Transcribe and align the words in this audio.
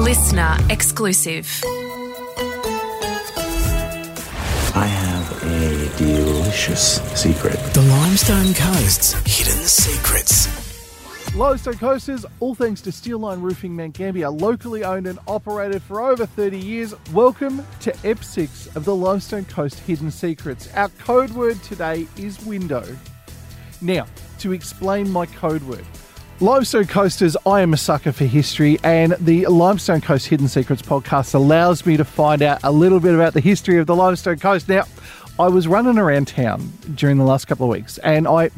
listener 0.00 0.56
exclusive. 0.70 1.46
I 4.74 4.86
have 4.86 5.44
a 5.44 5.98
delicious 5.98 7.02
secret. 7.20 7.58
The 7.74 7.82
Limestone 7.82 8.54
Coast's 8.54 9.12
hidden 9.26 9.62
secrets. 9.62 10.48
Limestone 11.36 11.76
Coasters, 11.76 12.24
all 12.40 12.54
thanks 12.54 12.80
to 12.80 12.90
Steeline 12.90 13.42
Roofing 13.42 13.76
Mount 13.76 13.92
Gambier, 13.92 14.30
locally 14.30 14.84
owned 14.84 15.06
and 15.06 15.18
operated 15.28 15.82
for 15.82 16.00
over 16.00 16.24
30 16.24 16.58
years. 16.58 16.94
Welcome 17.12 17.66
to 17.80 17.94
Ep 18.02 18.24
6 18.24 18.74
of 18.76 18.86
the 18.86 18.96
Limestone 18.96 19.44
Coast 19.44 19.80
Hidden 19.80 20.10
Secrets. 20.10 20.72
Our 20.76 20.88
code 20.88 21.30
word 21.32 21.62
today 21.62 22.08
is 22.16 22.42
window. 22.46 22.84
Now, 23.82 24.06
to 24.38 24.52
explain 24.52 25.10
my 25.10 25.26
code 25.26 25.62
word. 25.64 25.84
Limestone 26.42 26.86
Coasters, 26.86 27.36
I 27.44 27.60
am 27.60 27.74
a 27.74 27.76
sucker 27.76 28.12
for 28.12 28.24
history, 28.24 28.78
and 28.82 29.14
the 29.20 29.44
Limestone 29.44 30.00
Coast 30.00 30.28
Hidden 30.28 30.48
Secrets 30.48 30.80
podcast 30.80 31.34
allows 31.34 31.84
me 31.84 31.98
to 31.98 32.04
find 32.04 32.40
out 32.40 32.60
a 32.62 32.72
little 32.72 32.98
bit 32.98 33.14
about 33.14 33.34
the 33.34 33.42
history 33.42 33.76
of 33.76 33.86
the 33.86 33.94
Limestone 33.94 34.38
Coast. 34.38 34.66
Now, 34.66 34.84
I 35.38 35.48
was 35.48 35.68
running 35.68 35.98
around 35.98 36.28
town 36.28 36.72
during 36.94 37.18
the 37.18 37.24
last 37.24 37.44
couple 37.44 37.66
of 37.66 37.70
weeks, 37.70 37.98
and 37.98 38.26
I 38.26 38.50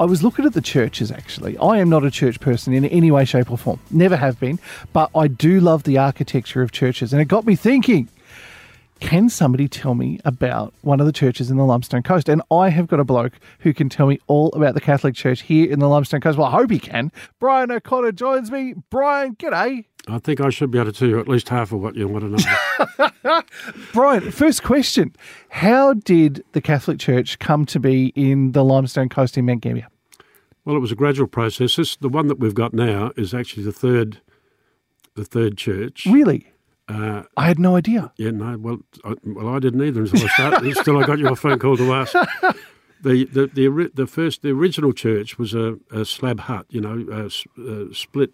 I 0.00 0.04
was 0.04 0.24
looking 0.24 0.46
at 0.46 0.52
the 0.52 0.60
churches 0.60 1.12
actually. 1.12 1.56
I 1.58 1.78
am 1.78 1.88
not 1.88 2.04
a 2.04 2.10
church 2.10 2.40
person 2.40 2.74
in 2.74 2.84
any 2.86 3.12
way, 3.12 3.24
shape, 3.24 3.52
or 3.52 3.58
form. 3.58 3.78
Never 3.92 4.16
have 4.16 4.40
been. 4.40 4.58
But 4.92 5.10
I 5.14 5.28
do 5.28 5.60
love 5.60 5.84
the 5.84 5.98
architecture 5.98 6.60
of 6.60 6.72
churches. 6.72 7.12
And 7.12 7.22
it 7.22 7.26
got 7.26 7.46
me 7.46 7.54
thinking 7.54 8.08
can 9.02 9.28
somebody 9.28 9.66
tell 9.66 9.96
me 9.96 10.20
about 10.24 10.72
one 10.82 11.00
of 11.00 11.06
the 11.06 11.12
churches 11.12 11.50
in 11.50 11.56
the 11.56 11.64
Limestone 11.64 12.04
Coast? 12.04 12.28
And 12.28 12.40
I 12.52 12.68
have 12.68 12.86
got 12.86 13.00
a 13.00 13.04
bloke 13.04 13.32
who 13.58 13.74
can 13.74 13.88
tell 13.88 14.06
me 14.06 14.20
all 14.28 14.50
about 14.52 14.74
the 14.74 14.80
Catholic 14.80 15.16
Church 15.16 15.42
here 15.42 15.68
in 15.68 15.80
the 15.80 15.88
Limestone 15.88 16.20
Coast. 16.20 16.38
Well, 16.38 16.46
I 16.46 16.52
hope 16.52 16.70
he 16.70 16.78
can. 16.78 17.10
Brian 17.40 17.72
O'Connor 17.72 18.12
joins 18.12 18.52
me. 18.52 18.74
Brian, 18.90 19.34
g'day. 19.34 19.86
I 20.06 20.18
think 20.20 20.40
I 20.40 20.50
should 20.50 20.70
be 20.70 20.78
able 20.78 20.92
to 20.92 20.98
tell 20.98 21.08
you 21.08 21.18
at 21.18 21.26
least 21.26 21.48
half 21.48 21.72
of 21.72 21.80
what 21.80 21.96
you 21.96 22.06
want 22.06 22.38
to 22.38 23.12
know. 23.24 23.42
Brian, 23.92 24.30
first 24.30 24.62
question. 24.62 25.16
How 25.48 25.94
did 25.94 26.44
the 26.52 26.60
Catholic 26.60 27.00
Church 27.00 27.40
come 27.40 27.66
to 27.66 27.80
be 27.80 28.12
in 28.14 28.52
the 28.52 28.64
Limestone 28.64 29.08
Coast 29.08 29.36
in 29.36 29.46
Mount 29.46 29.62
Gambier? 29.62 29.88
well, 30.64 30.76
it 30.76 30.80
was 30.80 30.92
a 30.92 30.96
gradual 30.96 31.26
process. 31.26 31.74
This, 31.74 31.96
the 31.96 32.08
one 32.08 32.28
that 32.28 32.38
we've 32.38 32.54
got 32.54 32.72
now 32.72 33.10
is 33.16 33.34
actually 33.34 33.64
the 33.64 33.72
third, 33.72 34.20
the 35.16 35.24
third 35.24 35.58
church. 35.58 36.06
Really? 36.06 36.51
Uh, 36.88 37.22
I 37.36 37.46
had 37.46 37.58
no 37.58 37.76
idea. 37.76 38.12
yeah, 38.16 38.30
no, 38.32 38.58
well, 38.58 38.78
I, 39.04 39.14
well, 39.24 39.48
I 39.50 39.58
didn't 39.60 39.82
either 39.82 40.02
until 40.02 40.24
I 40.24 40.28
started. 40.28 40.76
until 40.76 40.98
I 40.98 41.06
got 41.06 41.18
your 41.18 41.36
phone 41.36 41.58
call 41.58 41.76
to 41.76 41.92
ask. 41.94 42.14
The 43.02 43.24
the 43.24 43.46
the, 43.48 43.90
the 43.92 44.06
first 44.06 44.42
the 44.42 44.50
original 44.50 44.92
church 44.92 45.36
was 45.36 45.54
a, 45.54 45.76
a 45.90 46.04
slab 46.04 46.38
hut, 46.38 46.66
you 46.70 46.80
know, 46.80 47.04
a, 47.10 47.60
a 47.60 47.92
split, 47.92 48.30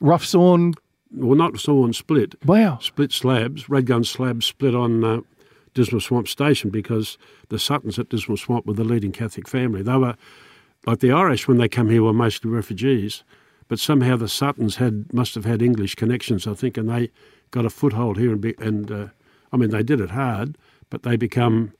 Rough 0.00 0.24
sawn. 0.24 0.74
well, 1.12 1.36
not 1.38 1.56
sawn 1.60 1.92
split, 1.92 2.34
Wow. 2.44 2.78
split 2.82 3.12
slabs, 3.12 3.68
red 3.68 3.86
gum 3.86 4.02
slabs 4.02 4.44
split 4.46 4.74
on 4.74 5.04
uh, 5.04 5.20
Dismal 5.72 6.00
Swamp 6.00 6.26
Station 6.26 6.68
because 6.70 7.16
the 7.48 7.60
Suttons 7.60 7.96
at 7.96 8.08
Dismal 8.08 8.36
Swamp 8.38 8.66
were 8.66 8.74
the 8.74 8.82
leading 8.82 9.12
Catholic 9.12 9.46
family. 9.46 9.82
They 9.82 9.96
were, 9.96 10.16
like 10.84 10.98
the 10.98 11.12
Irish 11.12 11.46
when 11.46 11.58
they 11.58 11.68
come 11.68 11.88
here, 11.88 12.02
were 12.02 12.12
mostly 12.12 12.50
refugees, 12.50 13.22
but 13.68 13.78
somehow 13.78 14.16
the 14.16 14.28
Suttons 14.28 14.76
had 14.76 15.12
must 15.14 15.36
have 15.36 15.44
had 15.44 15.62
English 15.62 15.94
connections, 15.94 16.44
I 16.44 16.54
think, 16.54 16.76
and 16.76 16.90
they 16.90 17.10
got 17.50 17.64
a 17.64 17.70
foothold 17.70 18.18
here 18.18 18.32
and, 18.32 18.40
be, 18.40 18.54
and 18.58 18.90
uh, 18.90 19.06
I 19.52 19.56
mean 19.56 19.70
they 19.70 19.82
did 19.82 20.00
it 20.00 20.10
hard, 20.10 20.56
but 20.90 21.02
they 21.02 21.16
become 21.16 21.72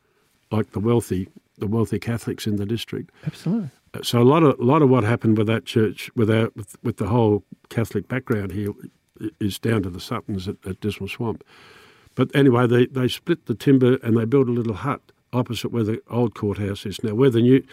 like 0.50 0.72
the 0.72 0.80
wealthy, 0.80 1.28
the 1.58 1.66
wealthy 1.66 1.98
Catholics 1.98 2.46
in 2.46 2.56
the 2.56 2.66
district. 2.66 3.10
Absolutely. 3.26 3.70
So 4.02 4.20
a 4.20 4.24
lot 4.24 4.42
of 4.42 4.58
a 4.60 4.64
lot 4.64 4.82
of 4.82 4.90
what 4.90 5.04
happened 5.04 5.38
with 5.38 5.46
that 5.46 5.64
church, 5.64 6.10
with 6.14 6.30
our, 6.30 6.50
with, 6.54 6.76
with 6.82 6.96
the 6.98 7.08
whole 7.08 7.42
Catholic 7.70 8.06
background 8.08 8.52
here, 8.52 8.72
is 9.40 9.58
down 9.58 9.82
to 9.82 9.90
the 9.90 10.00
Suttons 10.00 10.46
at, 10.46 10.56
at 10.66 10.80
Dismal 10.80 11.08
Swamp. 11.08 11.42
But 12.14 12.34
anyway, 12.34 12.66
they, 12.66 12.86
they 12.86 13.08
split 13.08 13.46
the 13.46 13.54
timber 13.54 13.96
and 14.02 14.16
they 14.16 14.24
built 14.24 14.48
a 14.48 14.52
little 14.52 14.74
hut 14.74 15.00
opposite 15.32 15.72
where 15.72 15.84
the 15.84 16.02
old 16.10 16.34
courthouse 16.34 16.84
is 16.84 17.02
now. 17.02 17.14
Where 17.14 17.30
the 17.30 17.40
new 17.40 17.64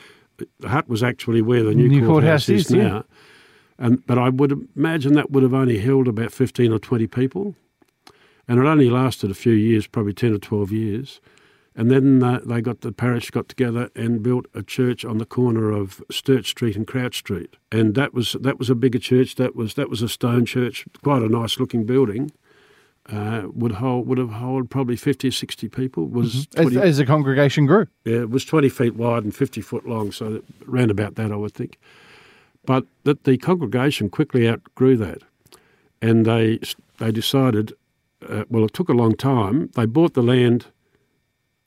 the 0.59 0.69
hut 0.69 0.87
was 0.87 1.01
actually 1.03 1.41
where 1.41 1.63
the 1.63 1.73
new, 1.73 1.87
New 1.87 2.05
courthouse, 2.05 2.45
courthouse 2.45 2.49
is, 2.49 2.65
is, 2.67 2.71
yeah. 2.71 2.87
now. 2.87 3.05
And 3.77 4.05
but 4.05 4.17
I 4.17 4.29
would 4.29 4.67
imagine 4.75 5.13
that 5.15 5.31
would 5.31 5.43
have 5.43 5.53
only 5.53 5.79
held 5.79 6.07
about 6.07 6.31
fifteen 6.31 6.71
or 6.71 6.79
twenty 6.79 7.07
people, 7.07 7.55
and 8.47 8.59
it 8.59 8.65
only 8.65 8.89
lasted 8.89 9.31
a 9.31 9.35
few 9.35 9.53
years, 9.53 9.87
probably 9.87 10.13
ten 10.13 10.33
or 10.33 10.37
twelve 10.39 10.71
years. 10.71 11.19
And 11.77 11.91
then 11.91 12.23
uh, 12.23 12.39
they 12.45 12.61
got 12.61 12.79
the 12.81 12.93
parish 12.93 13.31
got 13.31 13.49
together 13.49 13.89
and 13.97 14.23
built 14.23 14.45
a 14.53 14.63
church 14.63 15.03
on 15.03 15.17
the 15.17 15.25
corner 15.25 15.71
of 15.71 16.01
Sturt 16.09 16.45
Street 16.45 16.77
and 16.77 16.87
Crouch 16.87 17.17
Street, 17.17 17.57
and 17.71 17.95
that 17.95 18.13
was 18.13 18.37
that 18.39 18.57
was 18.57 18.69
a 18.69 18.75
bigger 18.75 18.99
church. 18.99 19.35
That 19.35 19.55
was 19.57 19.73
that 19.73 19.89
was 19.89 20.01
a 20.01 20.07
stone 20.07 20.45
church, 20.45 20.85
quite 21.03 21.21
a 21.21 21.27
nice 21.27 21.59
looking 21.59 21.83
building. 21.85 22.31
Uh, 23.07 23.43
would 23.53 23.73
hold 23.73 24.07
would 24.07 24.17
have 24.17 24.31
held 24.31 24.67
probably 24.69 24.95
50 24.95 25.27
or 25.27 25.31
60 25.31 25.67
people. 25.69 26.07
Was 26.07 26.35
As, 26.35 26.47
20 26.71 26.77
as 26.79 26.97
the 26.97 27.05
congregation 27.05 27.67
grew. 27.67 27.85
yeah, 28.03 28.21
it 28.21 28.29
was 28.31 28.43
20 28.45 28.67
feet 28.69 28.95
wide 28.95 29.23
and 29.23 29.35
50 29.35 29.61
foot 29.61 29.87
long, 29.87 30.11
so 30.11 30.29
that- 30.31 30.43
round 30.65 30.89
about 30.89 31.13
that, 31.15 31.31
I 31.31 31.35
would 31.35 31.53
think. 31.53 31.77
But 32.65 32.85
that 33.03 33.25
the 33.25 33.37
congregation 33.37 34.09
quickly 34.09 34.47
outgrew 34.49 34.97
that, 34.97 35.19
and 36.01 36.25
they 36.25 36.59
they 36.99 37.11
decided. 37.11 37.73
Uh, 38.27 38.45
well, 38.49 38.65
it 38.65 38.73
took 38.73 38.89
a 38.89 38.93
long 38.93 39.15
time. 39.15 39.69
They 39.75 39.85
bought 39.85 40.13
the 40.13 40.23
land 40.23 40.67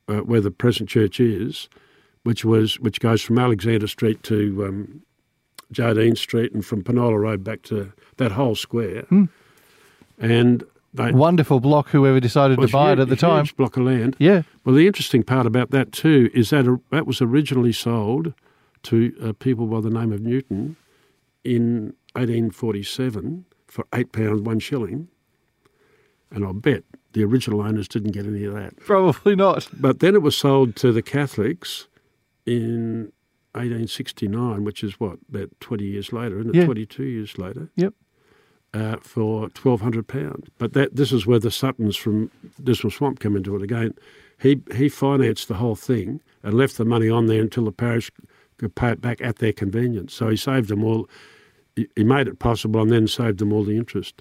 uh, 0.09 0.19
where 0.19 0.41
the 0.41 0.51
present 0.51 0.89
church 0.89 1.21
is, 1.21 1.69
which 2.23 2.45
was 2.45 2.79
which 2.81 3.01
goes 3.01 3.23
from 3.23 3.39
Alexander 3.39 3.87
Street 3.87 4.23
to 4.25 4.65
um, 4.67 5.03
Jardine 5.73 6.17
Street, 6.17 6.53
and 6.53 6.65
from 6.65 6.83
Penola 6.83 7.21
Road 7.21 7.45
back 7.45 7.63
to 7.63 7.93
that 8.17 8.33
whole 8.33 8.55
square. 8.55 9.05
And 10.21 10.65
they 10.95 11.13
Wonderful 11.13 11.61
block, 11.61 11.91
whoever 11.91 12.19
decided 12.19 12.59
to 12.61 12.69
buy 12.69 12.93
it 12.93 12.99
at 12.99 13.09
the 13.09 13.17
time. 13.17 13.45
huge 13.45 13.57
block 13.57 13.77
of 13.77 13.85
land. 13.85 14.17
Yeah. 14.19 14.43
Well, 14.65 14.75
the 14.75 14.87
interesting 14.87 15.23
part 15.23 15.47
about 15.47 15.71
that 15.71 15.93
too 15.93 16.31
is 16.35 16.51
that 16.51 16.67
uh, 16.67 16.77
that 16.91 17.07
was 17.07 17.21
originally 17.21 17.73
sold 17.73 18.33
to 18.85 19.15
uh, 19.23 19.33
people 19.35 19.67
by 19.67 19.81
the 19.81 19.91
name 19.91 20.13
of 20.13 20.21
Newton 20.21 20.77
in 21.45 21.95
1847 22.15 23.45
for 23.67 23.85
eight 23.95 24.13
pounds 24.13 24.41
one 24.41 24.59
shilling, 24.61 25.09
and 26.31 26.45
I'll 26.45 26.53
bet 26.53 26.85
the 27.13 27.25
original 27.25 27.63
owners 27.63 27.89
didn't 27.89 28.13
get 28.13 28.27
any 28.27 28.45
of 28.45 28.55
that. 28.55 28.77
Probably 28.79 29.35
not. 29.35 29.69
But 29.73 30.01
then 30.01 30.15
it 30.15 30.23
was 30.23 30.37
sold 30.37 30.77
to 30.77 30.93
the 30.93 31.03
Catholics 31.03 31.89
in 32.47 33.13
1869, 33.55 34.65
which 34.65 34.83
is 34.85 34.99
what 35.01 35.19
about 35.29 35.51
20 35.61 35.85
years 35.85 36.13
later, 36.13 36.39
isn't 36.41 36.55
it? 36.55 36.59
Yeah. 36.61 36.65
22 36.67 37.05
years 37.05 37.39
later 37.39 37.69
Yep. 37.77 37.95
uh, 38.75 38.97
for 39.01 39.49
twelve 39.51 39.81
hundred 39.81 40.07
pound. 40.07 40.49
But 40.59 40.73
that 40.75 40.97
this 40.97 41.13
is 41.13 41.27
where 41.27 41.39
the 41.39 41.51
Suttons 41.51 41.97
from 41.97 42.31
Dismal 42.63 42.91
Swamp 42.91 43.21
come 43.21 43.37
into 43.37 43.57
it 43.57 43.63
again. 43.63 43.95
He 44.39 44.61
he 44.75 44.89
financed 44.89 45.49
the 45.49 45.55
whole 45.55 45.75
thing 45.77 46.21
and 46.43 46.55
left 46.55 46.77
the 46.77 46.85
money 46.85 47.09
on 47.09 47.27
there 47.27 47.41
until 47.41 47.65
the 47.65 47.73
parish 47.73 48.11
could 48.59 48.75
pay 48.75 48.91
it 48.91 49.01
back 49.01 49.21
at 49.21 49.37
their 49.37 49.53
convenience. 49.53 50.13
So 50.15 50.29
he 50.29 50.37
saved 50.37 50.69
them 50.69 50.85
all. 50.85 51.09
He 51.97 52.05
made 52.05 52.27
it 52.29 52.39
possible 52.41 52.83
and 52.83 52.91
then 52.91 53.07
saved 53.09 53.39
them 53.39 53.53
all 53.53 53.65
the 53.65 53.77
interest. 53.77 54.21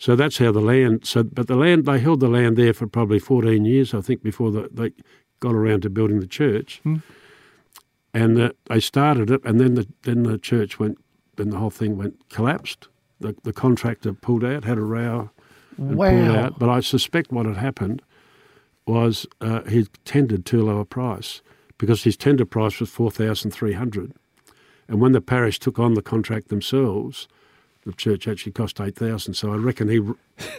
So 0.00 0.16
that's 0.16 0.38
how 0.38 0.50
the 0.50 0.62
land. 0.62 1.06
So, 1.06 1.22
but 1.22 1.46
the 1.46 1.56
land 1.56 1.84
they 1.84 1.98
held 1.98 2.20
the 2.20 2.28
land 2.28 2.56
there 2.56 2.72
for 2.72 2.86
probably 2.86 3.18
fourteen 3.18 3.66
years, 3.66 3.92
I 3.92 4.00
think, 4.00 4.22
before 4.22 4.50
the, 4.50 4.68
they 4.72 4.92
got 5.40 5.52
around 5.54 5.82
to 5.82 5.90
building 5.90 6.20
the 6.20 6.26
church. 6.26 6.80
And 8.12 8.40
uh, 8.40 8.50
they 8.68 8.80
started 8.80 9.30
it, 9.30 9.44
and 9.44 9.60
then 9.60 9.74
the 9.74 9.86
then 10.02 10.22
the 10.22 10.38
church 10.38 10.78
went. 10.80 10.98
Then 11.36 11.50
the 11.50 11.58
whole 11.58 11.70
thing 11.70 11.98
went 11.98 12.28
collapsed. 12.30 12.88
The, 13.20 13.36
the 13.44 13.52
contractor 13.52 14.12
pulled 14.14 14.44
out, 14.44 14.64
had 14.64 14.78
a 14.78 14.82
row, 14.82 15.30
and 15.76 15.96
pulled 15.96 16.36
out. 16.36 16.58
But 16.58 16.70
I 16.70 16.80
suspect 16.80 17.30
what 17.30 17.46
had 17.46 17.58
happened 17.58 18.02
was 18.86 19.26
uh, 19.42 19.62
he 19.68 19.86
tendered 20.04 20.44
too 20.46 20.62
low 20.64 20.78
a 20.78 20.84
price 20.84 21.42
because 21.78 22.04
his 22.04 22.16
tender 22.16 22.46
price 22.46 22.80
was 22.80 22.88
four 22.90 23.10
thousand 23.10 23.50
three 23.50 23.74
hundred, 23.74 24.14
and 24.88 24.98
when 24.98 25.12
the 25.12 25.20
parish 25.20 25.58
took 25.58 25.78
on 25.78 25.94
the 25.94 26.02
contract 26.02 26.48
themselves, 26.48 27.28
the 27.86 27.92
church 27.92 28.28
actually 28.28 28.52
cost 28.52 28.80
eight 28.80 28.96
thousand. 28.96 29.34
So 29.34 29.52
I 29.52 29.56
reckon 29.56 29.88
he 29.88 29.98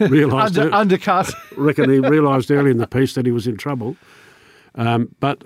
realised 0.00 0.58
Under, 0.58 0.74
undercut. 0.74 1.32
reckon 1.56 1.90
he 1.90 1.98
realised 1.98 2.50
early 2.50 2.70
in 2.70 2.78
the 2.78 2.86
piece 2.86 3.14
that 3.14 3.26
he 3.26 3.32
was 3.32 3.46
in 3.46 3.56
trouble. 3.56 3.96
Um, 4.74 5.14
but 5.20 5.44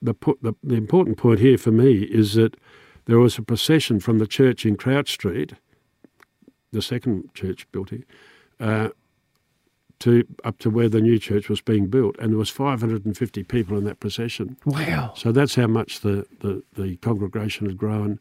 the, 0.00 0.14
the 0.42 0.54
the 0.62 0.74
important 0.74 1.18
point 1.18 1.40
here 1.40 1.58
for 1.58 1.70
me 1.72 2.02
is 2.02 2.34
that 2.34 2.56
there 3.06 3.18
was 3.18 3.38
a 3.38 3.42
procession 3.42 4.00
from 4.00 4.18
the 4.18 4.26
church 4.26 4.64
in 4.64 4.76
Crouch 4.76 5.10
Street, 5.10 5.54
the 6.72 6.82
second 6.82 7.34
church 7.34 7.66
built 7.72 7.90
here, 7.90 8.04
uh, 8.60 8.88
to 10.00 10.24
up 10.44 10.58
to 10.58 10.70
where 10.70 10.88
the 10.88 11.00
new 11.00 11.18
church 11.18 11.48
was 11.48 11.60
being 11.60 11.86
built, 11.88 12.16
and 12.18 12.30
there 12.32 12.38
was 12.38 12.50
550 12.50 13.42
people 13.44 13.76
in 13.76 13.84
that 13.84 14.00
procession. 14.00 14.56
Wow. 14.64 15.12
So 15.16 15.32
that's 15.32 15.54
how 15.56 15.66
much 15.66 16.00
the, 16.00 16.26
the, 16.40 16.62
the 16.74 16.96
congregation 16.96 17.66
had 17.66 17.76
grown 17.76 18.20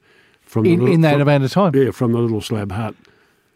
from 0.51 0.65
In, 0.65 0.79
little, 0.79 0.93
in 0.93 1.01
that 1.01 1.13
from- 1.13 1.21
amount 1.21 1.43
of 1.45 1.51
time. 1.51 1.73
yeah 1.75 1.91
from 1.91 2.11
the 2.11 2.19
little 2.19 2.41
slab 2.41 2.71
hut. 2.73 2.93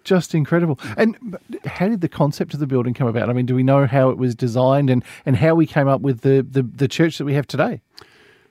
Just 0.05 0.33
incredible. 0.33 0.79
And 0.97 1.37
how 1.65 1.89
did 1.89 2.01
the 2.01 2.07
concept 2.07 2.53
of 2.53 2.59
the 2.59 2.67
building 2.67 2.93
come 2.93 3.07
about? 3.07 3.27
I 3.29 3.33
mean, 3.33 3.45
do 3.47 3.55
we 3.55 3.63
know 3.63 3.85
how 3.87 4.11
it 4.11 4.17
was 4.17 4.35
designed 4.35 4.89
and, 4.89 5.03
and 5.25 5.35
how 5.35 5.55
we 5.55 5.65
came 5.65 5.87
up 5.87 6.01
with 6.01 6.21
the, 6.21 6.45
the, 6.49 6.61
the 6.61 6.87
church 6.87 7.17
that 7.17 7.25
we 7.25 7.33
have 7.33 7.47
today? 7.47 7.81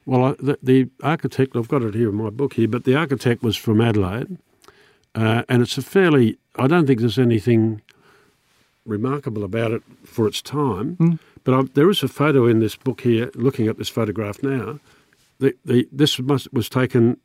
Well, 0.04 0.24
I, 0.24 0.34
the, 0.40 0.58
the 0.62 0.88
architect, 1.02 1.56
I've 1.56 1.68
got 1.68 1.82
it 1.82 1.94
here 1.94 2.08
in 2.10 2.16
my 2.16 2.28
book 2.30 2.54
here, 2.54 2.68
but 2.68 2.84
the 2.84 2.96
architect 2.96 3.42
was 3.42 3.56
from 3.56 3.80
Adelaide, 3.80 4.36
uh, 5.14 5.44
and 5.48 5.62
it's 5.62 5.78
a 5.78 5.82
fairly, 5.82 6.38
I 6.56 6.66
don't 6.66 6.86
think 6.86 6.98
there's 7.00 7.18
anything 7.20 7.80
remarkable 8.84 9.44
about 9.44 9.70
it 9.70 9.82
for 10.04 10.26
its 10.26 10.42
time. 10.42 10.96
Hmm. 10.96 11.12
But 11.44 11.54
I, 11.54 11.62
there 11.74 11.88
is 11.88 12.02
a 12.02 12.08
photo 12.08 12.46
in 12.46 12.58
this 12.58 12.74
book 12.76 13.02
here, 13.02 13.30
looking 13.34 13.68
at 13.68 13.78
this 13.78 13.88
photograph 13.88 14.42
now. 14.42 14.80
The, 15.38 15.54
the, 15.64 15.88
this 15.92 16.18
must, 16.18 16.52
was 16.52 16.68
taken 16.68 17.18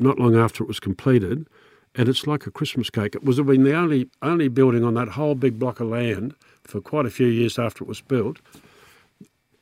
not 0.00 0.18
long 0.18 0.36
after 0.36 0.62
it 0.64 0.66
was 0.68 0.80
completed, 0.80 1.46
and 1.94 2.08
it's 2.08 2.26
like 2.26 2.46
a 2.46 2.50
Christmas 2.50 2.90
cake. 2.90 3.14
It 3.14 3.24
was 3.24 3.40
been 3.40 3.64
the 3.64 3.74
only 3.74 4.08
only 4.22 4.48
building 4.48 4.84
on 4.84 4.94
that 4.94 5.08
whole 5.08 5.34
big 5.34 5.58
block 5.58 5.80
of 5.80 5.88
land 5.88 6.34
for 6.64 6.80
quite 6.80 7.06
a 7.06 7.10
few 7.10 7.26
years 7.28 7.58
after 7.58 7.84
it 7.84 7.88
was 7.88 8.00
built. 8.00 8.38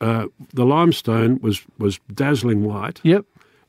Uh, 0.01 0.27
the 0.53 0.65
limestone 0.65 1.39
was 1.41 1.61
was 1.77 1.99
dazzling 2.13 2.63
white, 2.63 2.99
Yep. 3.03 3.25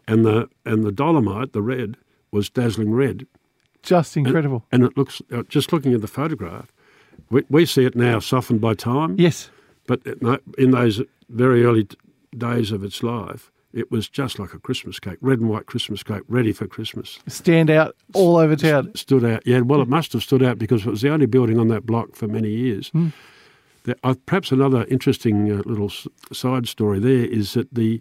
and 0.09 0.25
the 0.25 0.49
and 0.65 0.85
the 0.85 0.93
dolomite, 0.93 1.53
the 1.53 1.63
red, 1.63 1.97
was 2.33 2.51
dazzling 2.51 2.93
red. 2.93 3.27
Just 3.83 4.17
incredible. 4.17 4.65
And 4.73 4.83
it 4.83 4.97
looks 4.97 5.23
uh, 5.33 5.45
just 5.49 5.73
looking 5.73 5.95
at 5.95 6.01
the 6.01 6.09
photograph, 6.09 6.73
we, 7.31 7.45
we 7.49 7.65
see 7.67 7.85
it 7.85 7.95
now 7.95 8.19
softened 8.19 8.61
by 8.61 8.75
time. 8.75 9.15
yes. 9.19 9.51
But 9.87 10.01
it- 10.05 10.21
in 10.59 10.73
those 10.73 11.01
very 11.29 11.65
early 11.65 11.87
days 12.37 12.73
of 12.73 12.83
its 12.83 13.05
life, 13.05 13.53
it 13.77 13.91
was 13.91 14.09
just 14.09 14.39
like 14.39 14.55
a 14.55 14.59
Christmas 14.59 14.99
cake, 14.99 15.19
red 15.21 15.39
and 15.39 15.49
white 15.51 15.67
Christmas 15.67 16.03
cake, 16.03 16.23
ready 16.29 16.53
for 16.53 16.67
Christmas. 16.67 17.19
Stand 17.29 17.71
out 17.71 17.95
all 18.15 18.37
over 18.39 18.57
town. 18.57 18.91
Stood 18.95 19.25
out, 19.25 19.47
yeah. 19.47 19.61
Well, 19.61 19.83
it 19.83 19.89
must 19.89 20.13
have 20.15 20.23
stood 20.23 20.43
out 20.43 20.59
because 20.59 20.87
it 20.87 20.91
was 20.91 21.03
the 21.03 21.11
only 21.11 21.27
building 21.27 21.59
on 21.61 21.69
that 21.69 21.85
block 21.87 22.17
for 22.17 22.27
many 22.27 22.49
years. 22.51 22.91
There, 23.85 23.95
uh, 24.03 24.15
perhaps 24.27 24.51
another 24.51 24.85
interesting 24.87 25.53
uh, 25.53 25.63
little 25.67 25.87
s- 25.91 26.09
side 26.33 26.67
story 26.67 26.99
there 26.99 27.25
is 27.27 27.53
that 27.53 27.73
the 27.73 28.01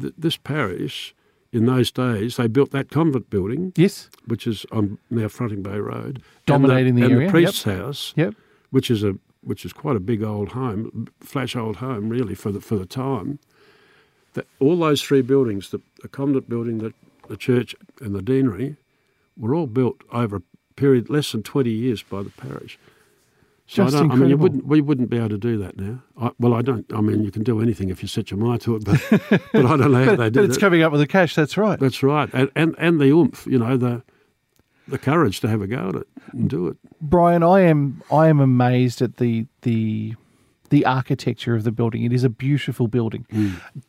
th- 0.00 0.14
this 0.18 0.36
parish 0.36 1.14
in 1.52 1.66
those 1.66 1.92
days 1.92 2.36
they 2.36 2.48
built 2.48 2.72
that 2.72 2.90
convent 2.90 3.30
building, 3.30 3.72
Yes. 3.76 4.10
which 4.26 4.44
is 4.46 4.66
on 4.72 4.98
now 5.10 5.28
Fronting 5.28 5.62
Bay 5.62 5.78
Road, 5.78 6.20
Dominating 6.46 6.96
the 6.96 7.02
and 7.04 7.12
area, 7.12 7.26
the 7.28 7.30
priest's 7.30 7.62
house, 7.62 8.12
Yep. 8.16 8.34
which 8.70 8.90
is 8.90 9.04
a 9.04 9.14
which 9.42 9.64
is 9.66 9.72
quite 9.74 9.94
a 9.94 10.00
big 10.00 10.22
old 10.22 10.48
home, 10.52 11.06
flash 11.20 11.54
old 11.54 11.76
home 11.76 12.08
really 12.08 12.34
for 12.34 12.50
the 12.50 12.60
for 12.60 12.76
the 12.76 12.86
time. 12.86 13.38
That 14.34 14.46
all 14.60 14.76
those 14.76 15.02
three 15.02 15.22
buildings, 15.22 15.70
the, 15.70 15.80
the 16.02 16.08
convent 16.08 16.48
building, 16.48 16.78
the, 16.78 16.92
the 17.28 17.36
church, 17.36 17.74
and 18.00 18.14
the 18.14 18.22
deanery, 18.22 18.76
were 19.36 19.54
all 19.54 19.66
built 19.66 20.02
over 20.12 20.36
a 20.36 20.42
period 20.76 21.08
less 21.10 21.32
than 21.32 21.42
twenty 21.42 21.70
years 21.70 22.02
by 22.02 22.22
the 22.22 22.30
parish. 22.30 22.78
So 23.66 23.84
Just 23.84 23.96
I, 23.96 24.00
don't, 24.00 24.12
I 24.12 24.16
mean, 24.16 24.38
wouldn't, 24.38 24.66
we 24.66 24.82
wouldn't 24.82 25.08
be 25.08 25.16
able 25.16 25.30
to 25.30 25.38
do 25.38 25.56
that 25.58 25.78
now. 25.78 26.02
I, 26.20 26.30
well, 26.38 26.52
I 26.52 26.60
don't. 26.60 26.84
I 26.92 27.00
mean, 27.00 27.24
you 27.24 27.30
can 27.30 27.42
do 27.42 27.62
anything 27.62 27.88
if 27.88 28.02
you 28.02 28.08
set 28.08 28.30
your 28.30 28.38
mind 28.38 28.60
to 28.62 28.76
it, 28.76 28.84
but, 28.84 29.00
but 29.52 29.64
I 29.64 29.76
don't 29.76 29.90
know 29.90 30.04
how 30.04 30.16
they 30.16 30.24
did 30.24 30.26
it. 30.26 30.32
But 30.34 30.44
it's 30.44 30.56
that. 30.56 30.60
coming 30.60 30.82
up 30.82 30.92
with 30.92 31.00
the 31.00 31.06
cash. 31.06 31.34
That's 31.34 31.56
right. 31.56 31.80
That's 31.80 32.02
right, 32.02 32.28
and, 32.34 32.50
and 32.54 32.74
and 32.78 33.00
the 33.00 33.10
oomph, 33.10 33.46
you 33.46 33.58
know, 33.58 33.78
the 33.78 34.02
the 34.86 34.98
courage 34.98 35.40
to 35.40 35.48
have 35.48 35.62
a 35.62 35.66
go 35.66 35.88
at 35.88 35.94
it 35.94 36.06
and 36.32 36.50
do 36.50 36.68
it. 36.68 36.76
Brian, 37.00 37.42
I 37.42 37.60
am 37.60 38.02
I 38.12 38.28
am 38.28 38.40
amazed 38.40 39.00
at 39.00 39.16
the 39.16 39.46
the 39.62 40.14
the 40.70 40.84
architecture 40.86 41.54
of 41.54 41.64
the 41.64 41.72
building. 41.72 42.04
It 42.04 42.12
is 42.12 42.24
a 42.24 42.28
beautiful 42.28 42.88
building. 42.88 43.26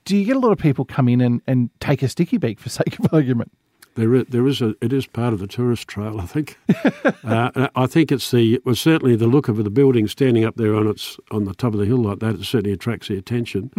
Do 0.05 0.17
you 0.17 0.25
get 0.25 0.35
a 0.35 0.39
lot 0.39 0.51
of 0.51 0.57
people 0.57 0.85
come 0.85 1.07
in 1.09 1.21
and, 1.21 1.41
and 1.47 1.69
take 1.79 2.01
a 2.03 2.09
sticky 2.09 2.37
beak 2.37 2.59
for 2.59 2.69
sake 2.69 2.99
of 2.99 3.13
argument? 3.13 3.51
There 3.95 4.13
is, 4.13 4.25
there 4.27 4.45
is 4.45 4.61
a, 4.61 4.75
it 4.81 4.91
is 4.91 5.05
part 5.07 5.33
of 5.33 5.39
the 5.39 5.47
tourist 5.47 5.87
trail, 5.87 6.19
I 6.19 6.25
think. 6.25 6.59
uh, 7.23 7.69
I 7.75 7.87
think 7.87 8.11
it's 8.11 8.29
the, 8.29 8.61
well, 8.65 8.75
certainly 8.75 9.15
the 9.15 9.27
look 9.27 9.47
of 9.47 9.55
the 9.55 9.69
building 9.69 10.07
standing 10.07 10.43
up 10.43 10.57
there 10.57 10.75
on 10.75 10.87
its, 10.87 11.17
on 11.31 11.45
the 11.45 11.53
top 11.53 11.73
of 11.73 11.79
the 11.79 11.85
hill 11.85 11.99
like 11.99 12.19
that, 12.19 12.35
it 12.35 12.43
certainly 12.43 12.73
attracts 12.73 13.07
the 13.07 13.17
attention. 13.17 13.71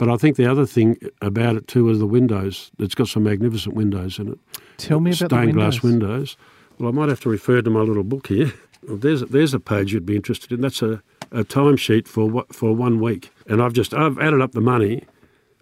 But 0.00 0.08
I 0.08 0.16
think 0.16 0.36
the 0.36 0.46
other 0.46 0.64
thing 0.64 0.96
about 1.20 1.56
it 1.56 1.68
too 1.68 1.90
is 1.90 1.98
the 1.98 2.06
windows. 2.06 2.70
It's 2.78 2.94
got 2.94 3.08
some 3.08 3.24
magnificent 3.24 3.74
windows 3.74 4.18
in 4.18 4.28
it. 4.28 4.38
Tell 4.78 4.98
me 4.98 5.10
about 5.10 5.28
the 5.28 5.36
stained 5.36 5.54
glass 5.54 5.82
windows. 5.82 6.08
windows. 6.08 6.36
Well, 6.78 6.88
I 6.88 6.92
might 6.92 7.10
have 7.10 7.20
to 7.20 7.28
refer 7.28 7.60
to 7.60 7.68
my 7.68 7.80
little 7.80 8.02
book 8.02 8.28
here. 8.28 8.50
Well, 8.88 8.96
there's 8.96 9.20
there's 9.20 9.52
a 9.52 9.60
page 9.60 9.92
you'd 9.92 10.06
be 10.06 10.16
interested 10.16 10.52
in. 10.52 10.62
That's 10.62 10.80
a, 10.80 11.02
a 11.32 11.44
timesheet 11.44 12.08
for 12.08 12.28
what 12.28 12.54
for 12.54 12.74
one 12.74 13.00
week, 13.00 13.30
and 13.46 13.62
I've 13.62 13.72
just 13.72 13.94
I've 13.94 14.18
added 14.18 14.40
up 14.40 14.52
the 14.52 14.60
money. 14.60 15.04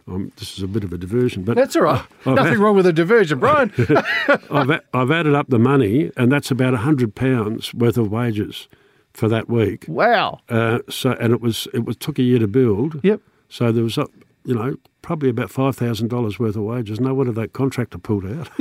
Um, 0.06 0.32
this 0.36 0.56
is 0.56 0.62
a 0.62 0.66
bit 0.66 0.84
of 0.84 0.92
a 0.92 0.98
diversion, 0.98 1.44
but 1.44 1.56
That's 1.56 1.76
all 1.76 1.82
right. 1.82 2.02
I've 2.26 2.36
Nothing 2.36 2.60
wrong 2.60 2.74
with 2.74 2.86
a 2.86 2.94
diversion, 2.94 3.40
Brian. 3.40 3.70
I've, 4.50 4.80
I've 4.94 5.10
added 5.10 5.34
up 5.34 5.48
the 5.48 5.58
money, 5.58 6.10
and 6.16 6.32
that's 6.32 6.50
about 6.50 6.72
hundred 6.74 7.14
pounds 7.14 7.74
worth 7.74 7.98
of 7.98 8.10
wages 8.10 8.68
for 9.12 9.28
that 9.28 9.48
week. 9.50 9.84
wow. 9.86 10.40
Uh, 10.48 10.78
so, 10.88 11.12
and 11.20 11.32
it 11.34 11.40
was 11.40 11.68
it 11.74 11.84
was 11.84 11.96
took 11.96 12.18
a 12.18 12.22
year 12.22 12.38
to 12.38 12.48
build. 12.48 13.00
Yep. 13.02 13.20
So 13.50 13.72
there 13.72 13.84
was, 13.84 13.98
uh, 13.98 14.06
you 14.44 14.54
know, 14.54 14.76
probably 15.02 15.28
about 15.28 15.50
five 15.50 15.76
thousand 15.76 16.08
dollars 16.08 16.38
worth 16.38 16.56
of 16.56 16.62
wages. 16.62 17.00
No 17.00 17.12
wonder 17.12 17.32
that 17.32 17.52
contractor 17.52 17.98
pulled 17.98 18.24
out. 18.24 18.48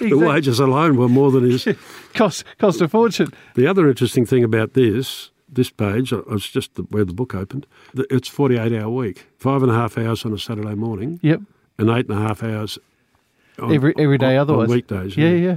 the 0.00 0.18
wages 0.18 0.60
alone 0.60 0.96
were 0.96 1.08
more 1.08 1.30
than 1.30 1.44
his. 1.44 1.66
Cost 2.12 2.44
cost 2.58 2.80
a 2.82 2.88
fortune. 2.88 3.32
The 3.54 3.66
other 3.66 3.88
interesting 3.88 4.26
thing 4.26 4.44
about 4.44 4.74
this 4.74 5.30
this 5.48 5.70
page, 5.70 6.12
uh, 6.12 6.22
it's 6.30 6.48
just 6.48 6.74
the, 6.74 6.82
where 6.84 7.04
the 7.04 7.12
book 7.12 7.34
opened. 7.34 7.66
It's 7.94 8.28
forty 8.28 8.56
eight 8.58 8.72
hour 8.72 8.88
week, 8.90 9.26
five 9.38 9.62
and 9.62 9.70
a 9.70 9.74
half 9.74 9.96
hours 9.98 10.24
on 10.24 10.32
a 10.32 10.38
Saturday 10.38 10.74
morning, 10.74 11.20
Yep. 11.22 11.40
and 11.78 11.90
eight 11.90 12.08
and 12.08 12.18
a 12.18 12.20
half 12.20 12.42
hours. 12.42 12.78
On, 13.60 13.72
Every 13.72 13.94
every 13.98 14.18
day 14.18 14.36
on- 14.36 14.42
otherwise. 14.42 14.68
on 14.68 14.74
weekdays. 14.74 15.16
Yeah, 15.16 15.30
yeah. 15.30 15.56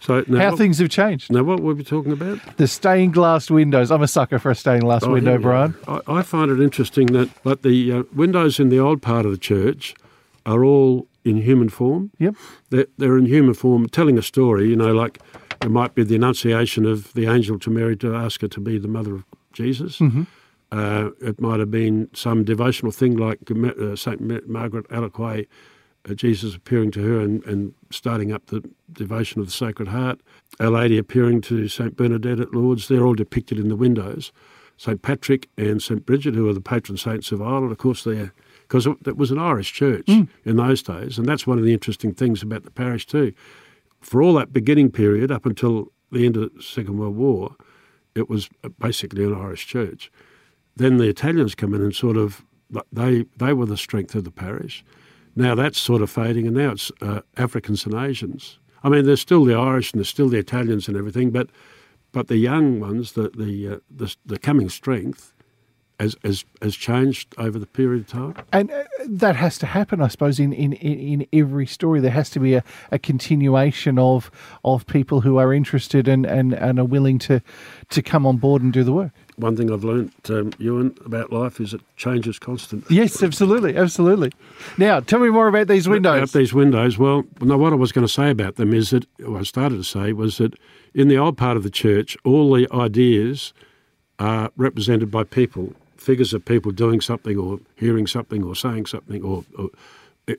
So 0.00 0.24
now, 0.28 0.38
How 0.38 0.50
what- 0.50 0.58
things 0.58 0.78
have 0.78 0.90
changed. 0.90 1.32
Now, 1.32 1.42
what 1.42 1.60
were 1.60 1.74
we 1.74 1.82
talking 1.82 2.12
about? 2.12 2.38
The 2.56 2.68
stained 2.68 3.14
glass 3.14 3.50
windows. 3.50 3.90
I'm 3.90 4.02
a 4.02 4.06
sucker 4.08 4.38
for 4.38 4.50
a 4.50 4.54
stained 4.54 4.82
glass 4.82 5.02
Oh, 5.04 5.10
window, 5.12 5.36
we 5.36 5.42
Brian. 5.42 5.74
I, 5.88 6.00
I 6.06 6.22
find 6.22 6.50
it 6.52 6.60
interesting 6.60 7.06
that 7.08 7.28
like 7.44 7.62
the 7.62 7.92
uh, 7.92 8.02
windows 8.14 8.60
in 8.60 8.68
the 8.68 8.78
old 8.78 9.02
part 9.02 9.24
of 9.26 9.32
the 9.32 9.38
church 9.38 9.94
are 10.46 10.64
all 10.64 11.06
in 11.24 11.38
human 11.38 11.68
form. 11.68 12.10
Yep. 12.18 12.34
They're, 12.70 12.86
they're 12.96 13.18
in 13.18 13.26
human 13.26 13.54
form, 13.54 13.88
telling 13.88 14.16
a 14.18 14.22
story. 14.22 14.68
You 14.68 14.76
know, 14.76 14.92
like 14.92 15.18
it 15.62 15.70
might 15.70 15.94
be 15.94 16.04
the 16.04 16.14
annunciation 16.16 16.86
of 16.86 17.12
the 17.14 17.26
angel 17.26 17.58
to 17.60 17.70
Mary 17.70 17.96
to 17.98 18.14
ask 18.14 18.40
her 18.42 18.48
to 18.48 18.60
be 18.60 18.78
the 18.78 18.88
mother 18.88 19.14
of 19.14 19.24
Jesus. 19.52 20.00
Uh, 20.70 21.10
it 21.20 21.40
might 21.40 21.60
have 21.60 21.70
been 21.70 22.08
some 22.12 22.44
devotional 22.44 22.92
thing 22.92 23.16
like 23.16 23.38
uh, 23.50 23.96
Saint 23.96 24.48
Margaret 24.48 24.86
Alacoque, 24.90 25.46
uh, 26.08 26.14
Jesus 26.14 26.54
appearing 26.54 26.90
to 26.92 27.00
her 27.02 27.20
and, 27.20 27.42
and 27.44 27.74
starting 27.90 28.32
up 28.32 28.46
the 28.46 28.62
devotion 28.92 29.40
of 29.40 29.46
the 29.46 29.52
Sacred 29.52 29.88
Heart. 29.88 30.20
Our 30.60 30.70
Lady 30.70 30.98
appearing 30.98 31.40
to 31.42 31.68
Saint 31.68 31.96
Bernadette 31.96 32.40
at 32.40 32.54
Lourdes. 32.54 32.88
They're 32.88 33.06
all 33.06 33.14
depicted 33.14 33.58
in 33.58 33.68
the 33.68 33.76
windows. 33.76 34.30
St 34.76 35.02
Patrick 35.02 35.48
and 35.56 35.82
St 35.82 36.06
Bridget, 36.06 36.34
who 36.34 36.48
are 36.48 36.54
the 36.54 36.60
patron 36.60 36.96
saints 36.98 37.32
of 37.32 37.42
Ireland, 37.42 37.72
of 37.72 37.78
course, 37.78 38.04
they're 38.04 38.32
because 38.62 38.86
it, 38.86 38.96
it 39.06 39.16
was 39.16 39.30
an 39.30 39.38
Irish 39.38 39.72
church 39.72 40.06
in 40.44 40.56
those 40.56 40.82
days, 40.82 41.18
and 41.18 41.26
that's 41.26 41.46
one 41.46 41.58
of 41.58 41.64
the 41.64 41.72
interesting 41.72 42.12
things 42.12 42.42
about 42.42 42.64
the 42.64 42.70
parish 42.70 43.06
too. 43.06 43.32
For 44.00 44.22
all 44.22 44.34
that 44.34 44.52
beginning 44.52 44.90
period 44.90 45.30
up 45.30 45.46
until 45.46 45.92
the 46.12 46.24
end 46.24 46.36
of 46.36 46.54
the 46.54 46.62
Second 46.62 46.98
World 46.98 47.16
War, 47.16 47.56
it 48.14 48.28
was 48.28 48.48
basically 48.78 49.24
an 49.24 49.34
Irish 49.34 49.66
church. 49.66 50.10
Then 50.76 50.98
the 50.98 51.08
Italians 51.08 51.54
come 51.54 51.74
in 51.74 51.82
and 51.82 51.94
sort 51.94 52.16
of 52.16 52.44
they 52.92 53.24
they 53.36 53.52
were 53.52 53.66
the 53.66 53.76
strength 53.76 54.14
of 54.14 54.24
the 54.24 54.30
parish. 54.30 54.84
Now 55.34 55.54
that's 55.54 55.78
sort 55.78 56.02
of 56.02 56.10
fading, 56.10 56.46
and 56.46 56.56
now 56.56 56.72
it's 56.72 56.92
uh, 57.00 57.20
Africans 57.36 57.86
and 57.86 57.94
Asians. 57.94 58.58
I 58.82 58.88
mean, 58.88 59.04
there's 59.04 59.20
still 59.20 59.44
the 59.44 59.54
Irish 59.54 59.92
and 59.92 60.00
there's 60.00 60.08
still 60.08 60.28
the 60.28 60.38
Italians 60.38 60.88
and 60.88 60.96
everything, 60.96 61.30
but 61.30 61.50
but 62.12 62.28
the 62.28 62.36
young 62.36 62.80
ones, 62.80 63.12
the 63.12 63.30
the 63.30 63.68
uh, 63.68 63.78
the, 63.90 64.14
the 64.26 64.38
coming 64.38 64.68
strength, 64.68 65.32
has, 65.98 66.16
has 66.22 66.44
has 66.62 66.76
changed 66.76 67.34
over 67.38 67.58
the 67.58 67.66
period 67.66 68.02
of 68.02 68.06
time. 68.08 68.34
And 68.52 68.70
uh, 68.70 68.84
that 69.06 69.36
has 69.36 69.58
to 69.58 69.66
happen, 69.66 70.00
I 70.00 70.08
suppose, 70.08 70.38
in, 70.38 70.52
in, 70.52 70.72
in 70.74 70.98
in 71.22 71.26
every 71.32 71.66
story. 71.66 72.00
There 72.00 72.10
has 72.10 72.30
to 72.30 72.40
be 72.40 72.54
a, 72.54 72.64
a 72.90 72.98
continuation 72.98 73.98
of 73.98 74.30
of 74.64 74.86
people 74.86 75.20
who 75.20 75.38
are 75.38 75.52
interested 75.52 76.08
and, 76.08 76.26
and, 76.26 76.52
and 76.52 76.78
are 76.78 76.84
willing 76.84 77.18
to, 77.20 77.40
to 77.90 78.02
come 78.02 78.26
on 78.26 78.36
board 78.36 78.62
and 78.62 78.72
do 78.72 78.84
the 78.84 78.92
work. 78.92 79.12
One 79.36 79.56
thing 79.56 79.70
I've 79.70 79.84
learnt, 79.84 80.12
um, 80.30 80.52
Ewan, 80.58 80.96
about 81.04 81.32
life 81.32 81.60
is 81.60 81.70
that 81.70 81.80
change 81.96 82.26
is 82.26 82.38
constant. 82.40 82.84
Yes, 82.90 83.22
absolutely, 83.22 83.76
absolutely. 83.76 84.32
Now, 84.78 84.98
tell 84.98 85.20
me 85.20 85.30
more 85.30 85.46
about 85.46 85.68
these 85.68 85.88
windows. 85.88 86.16
About 86.16 86.32
these 86.32 86.52
windows, 86.52 86.98
well, 86.98 87.24
no, 87.40 87.56
what 87.56 87.72
I 87.72 87.76
was 87.76 87.92
going 87.92 88.06
to 88.06 88.12
say 88.12 88.30
about 88.30 88.56
them 88.56 88.74
is 88.74 88.90
that, 88.90 89.06
what 89.20 89.40
I 89.40 89.44
started 89.44 89.76
to 89.76 89.84
say 89.84 90.12
was 90.12 90.38
that 90.38 90.54
in 90.92 91.06
the 91.06 91.18
old 91.18 91.36
part 91.36 91.56
of 91.56 91.62
the 91.62 91.70
church, 91.70 92.16
all 92.24 92.52
the 92.52 92.66
ideas 92.72 93.52
are 94.18 94.50
represented 94.56 95.08
by 95.12 95.22
people, 95.22 95.72
figures 95.98 96.32
of 96.32 96.44
people 96.44 96.72
doing 96.72 97.00
something 97.00 97.36
or 97.36 97.60
hearing 97.76 98.06
something 98.06 98.42
or 98.44 98.54
saying 98.54 98.86
something 98.86 99.22
or, 99.22 99.44
or 99.58 99.68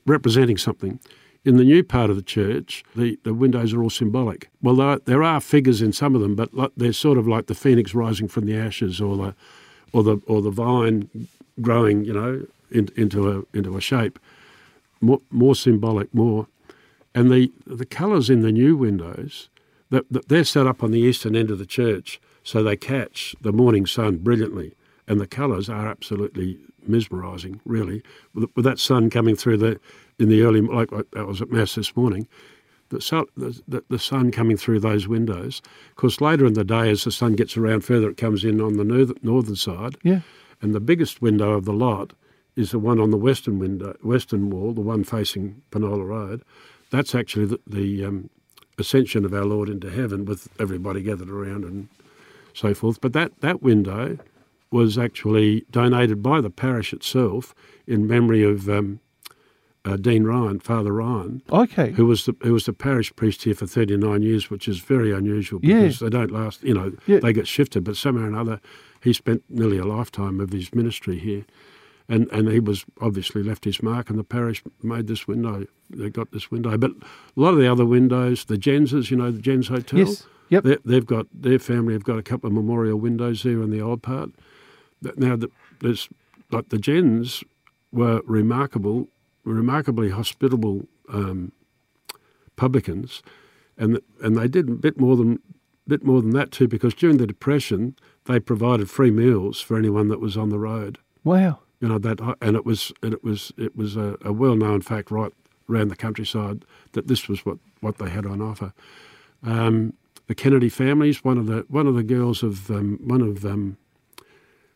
representing 0.06 0.56
something. 0.56 0.98
In 1.42 1.56
the 1.56 1.64
new 1.64 1.82
part 1.82 2.10
of 2.10 2.16
the 2.16 2.22
church, 2.22 2.84
the, 2.94 3.18
the 3.22 3.32
windows 3.32 3.72
are 3.72 3.82
all 3.82 3.90
symbolic. 3.90 4.50
Well, 4.60 4.76
there 4.76 4.88
are, 4.88 4.98
there 5.06 5.22
are 5.22 5.40
figures 5.40 5.80
in 5.80 5.92
some 5.92 6.14
of 6.14 6.20
them, 6.20 6.34
but 6.34 6.52
like, 6.52 6.72
they're 6.76 6.92
sort 6.92 7.16
of 7.16 7.26
like 7.26 7.46
the 7.46 7.54
phoenix 7.54 7.94
rising 7.94 8.28
from 8.28 8.44
the 8.44 8.56
ashes, 8.56 9.00
or 9.00 9.16
the 9.16 9.34
or 9.92 10.02
the 10.02 10.20
or 10.26 10.42
the 10.42 10.50
vine 10.50 11.08
growing, 11.60 12.04
you 12.04 12.12
know, 12.12 12.46
in, 12.70 12.90
into 12.94 13.30
a 13.30 13.56
into 13.56 13.76
a 13.76 13.80
shape. 13.80 14.18
More, 15.00 15.22
more 15.30 15.54
symbolic, 15.54 16.12
more, 16.12 16.46
and 17.14 17.30
the 17.30 17.50
the 17.66 17.86
colours 17.86 18.28
in 18.28 18.40
the 18.42 18.52
new 18.52 18.76
windows, 18.76 19.48
that 19.88 20.28
they're 20.28 20.44
set 20.44 20.66
up 20.66 20.82
on 20.82 20.90
the 20.90 21.00
eastern 21.00 21.34
end 21.34 21.50
of 21.50 21.58
the 21.58 21.64
church, 21.64 22.20
so 22.42 22.62
they 22.62 22.76
catch 22.76 23.34
the 23.40 23.52
morning 23.52 23.86
sun 23.86 24.18
brilliantly, 24.18 24.74
and 25.10 25.20
the 25.20 25.26
colours 25.26 25.68
are 25.68 25.88
absolutely 25.88 26.56
mesmerising, 26.86 27.60
really, 27.64 28.00
with, 28.32 28.48
with 28.54 28.64
that 28.64 28.78
sun 28.78 29.10
coming 29.10 29.34
through 29.34 29.56
the 29.56 29.80
in 30.20 30.28
the 30.28 30.42
early 30.42 30.60
like 30.60 30.90
I 31.16 31.22
was 31.22 31.42
at 31.42 31.50
mass 31.50 31.74
this 31.74 31.96
morning, 31.96 32.28
the, 32.90 33.00
sun, 33.00 33.24
the, 33.36 33.60
the, 33.66 33.82
the 33.88 33.98
sun 33.98 34.30
coming 34.30 34.56
through 34.56 34.78
those 34.78 35.08
windows. 35.08 35.62
Of 35.90 35.96
course, 35.96 36.20
later 36.20 36.46
in 36.46 36.52
the 36.52 36.62
day, 36.62 36.90
as 36.90 37.02
the 37.02 37.10
sun 37.10 37.34
gets 37.34 37.56
around 37.56 37.80
further, 37.80 38.10
it 38.10 38.18
comes 38.18 38.44
in 38.44 38.60
on 38.60 38.76
the 38.76 38.84
north, 38.84 39.12
northern 39.22 39.56
side. 39.56 39.96
Yeah. 40.04 40.20
And 40.62 40.74
the 40.74 40.80
biggest 40.80 41.20
window 41.20 41.52
of 41.54 41.64
the 41.64 41.72
lot 41.72 42.12
is 42.54 42.70
the 42.70 42.78
one 42.78 43.00
on 43.00 43.10
the 43.10 43.16
western 43.16 43.58
window, 43.58 43.96
western 44.02 44.48
wall, 44.48 44.72
the 44.72 44.80
one 44.80 45.02
facing 45.02 45.60
Penola 45.72 46.06
Road. 46.06 46.44
That's 46.90 47.16
actually 47.16 47.46
the, 47.46 47.60
the 47.66 48.04
um, 48.04 48.30
ascension 48.78 49.24
of 49.24 49.34
our 49.34 49.44
Lord 49.44 49.68
into 49.68 49.90
heaven, 49.90 50.24
with 50.24 50.48
everybody 50.60 51.02
gathered 51.02 51.30
around 51.30 51.64
and 51.64 51.88
so 52.54 52.74
forth. 52.74 53.00
But 53.00 53.12
that 53.14 53.40
that 53.40 53.60
window 53.60 54.18
was 54.70 54.96
actually 54.96 55.64
donated 55.70 56.22
by 56.22 56.40
the 56.40 56.50
parish 56.50 56.92
itself 56.92 57.54
in 57.86 58.06
memory 58.06 58.42
of 58.44 58.68
um, 58.68 59.00
uh, 59.84 59.96
Dean 59.96 60.24
Ryan, 60.24 60.60
Father 60.60 60.92
Ryan, 60.92 61.42
Okay. 61.50 61.90
who 61.92 62.06
was 62.06 62.26
the 62.26 62.36
who 62.42 62.52
was 62.52 62.66
the 62.66 62.72
parish 62.72 63.14
priest 63.16 63.42
here 63.44 63.54
for 63.54 63.66
39 63.66 64.22
years, 64.22 64.50
which 64.50 64.68
is 64.68 64.78
very 64.78 65.12
unusual 65.12 65.60
Yeah. 65.62 65.80
because 65.82 65.98
they 66.00 66.10
don't 66.10 66.30
last. 66.30 66.62
You 66.62 66.74
know, 66.74 66.92
Yeah. 67.06 67.18
they 67.20 67.32
get 67.32 67.48
shifted, 67.48 67.84
but 67.84 67.96
somehow 67.96 68.24
or 68.24 68.28
another, 68.28 68.60
he 69.02 69.12
spent 69.12 69.42
nearly 69.48 69.78
a 69.78 69.84
lifetime 69.84 70.38
of 70.40 70.52
his 70.52 70.72
ministry 70.74 71.18
here, 71.18 71.44
and 72.08 72.28
and 72.30 72.48
he 72.48 72.60
was 72.60 72.84
obviously 73.00 73.42
left 73.42 73.64
his 73.64 73.82
mark, 73.82 74.08
and 74.10 74.18
the 74.18 74.24
parish 74.24 74.62
made 74.82 75.06
this 75.08 75.26
window. 75.26 75.66
They 75.88 76.10
got 76.10 76.30
this 76.30 76.50
window, 76.50 76.76
but 76.78 76.90
a 76.92 77.40
lot 77.40 77.54
of 77.54 77.58
the 77.58 77.66
other 77.66 77.86
windows, 77.86 78.44
the 78.44 78.58
Jenses, 78.58 79.10
you 79.10 79.16
know, 79.16 79.32
the 79.32 79.40
Jens 79.42 79.68
Hotel. 79.68 80.00
Yes. 80.00 80.26
Yep. 80.50 80.64
They, 80.64 80.76
they've 80.84 81.06
got 81.06 81.26
their 81.32 81.58
family 81.60 81.92
have 81.94 82.02
got 82.04 82.18
a 82.18 82.22
couple 82.22 82.48
of 82.48 82.54
memorial 82.54 82.98
windows 82.98 83.42
there 83.44 83.62
in 83.62 83.70
the 83.70 83.80
old 83.80 84.02
part. 84.02 84.30
Now, 85.16 85.36
the, 85.36 85.50
there's 85.80 86.08
like 86.50 86.68
the 86.68 86.78
Jens 86.78 87.44
were 87.92 88.22
remarkable, 88.26 89.08
remarkably 89.44 90.10
hospitable 90.10 90.86
um, 91.12 91.52
publicans, 92.56 93.22
and 93.76 94.00
and 94.22 94.36
they 94.36 94.48
did 94.48 94.68
a 94.68 94.72
bit 94.72 94.98
more 94.98 95.16
than 95.16 95.40
bit 95.86 96.04
more 96.04 96.20
than 96.20 96.30
that 96.30 96.50
too, 96.52 96.68
because 96.68 96.94
during 96.94 97.16
the 97.16 97.26
depression 97.26 97.96
they 98.26 98.38
provided 98.38 98.88
free 98.88 99.10
meals 99.10 99.60
for 99.60 99.76
anyone 99.76 100.08
that 100.08 100.20
was 100.20 100.36
on 100.36 100.50
the 100.50 100.58
road. 100.58 100.98
Wow. 101.24 101.58
You 101.80 101.88
know 101.88 101.98
that, 101.98 102.36
and 102.40 102.56
it 102.56 102.66
was 102.66 102.92
and 103.02 103.12
it 103.12 103.24
was 103.24 103.52
it 103.56 103.74
was 103.76 103.96
a, 103.96 104.16
a 104.22 104.32
well 104.32 104.54
known 104.54 104.82
fact 104.82 105.10
right 105.10 105.32
around 105.68 105.88
the 105.88 105.96
countryside 105.96 106.64
that 106.92 107.08
this 107.08 107.28
was 107.28 107.44
what, 107.46 107.58
what 107.80 107.98
they 107.98 108.10
had 108.10 108.26
on 108.26 108.42
offer. 108.42 108.72
Um, 109.42 109.94
the 110.26 110.34
Kennedy 110.34 110.68
families, 110.68 111.24
one 111.24 111.38
of 111.38 111.46
the 111.46 111.64
one 111.68 111.86
of 111.86 111.94
the 111.94 112.02
girls 112.02 112.42
of 112.42 112.70
um, 112.70 112.98
one 113.02 113.22
of 113.22 113.44
um, 113.44 113.78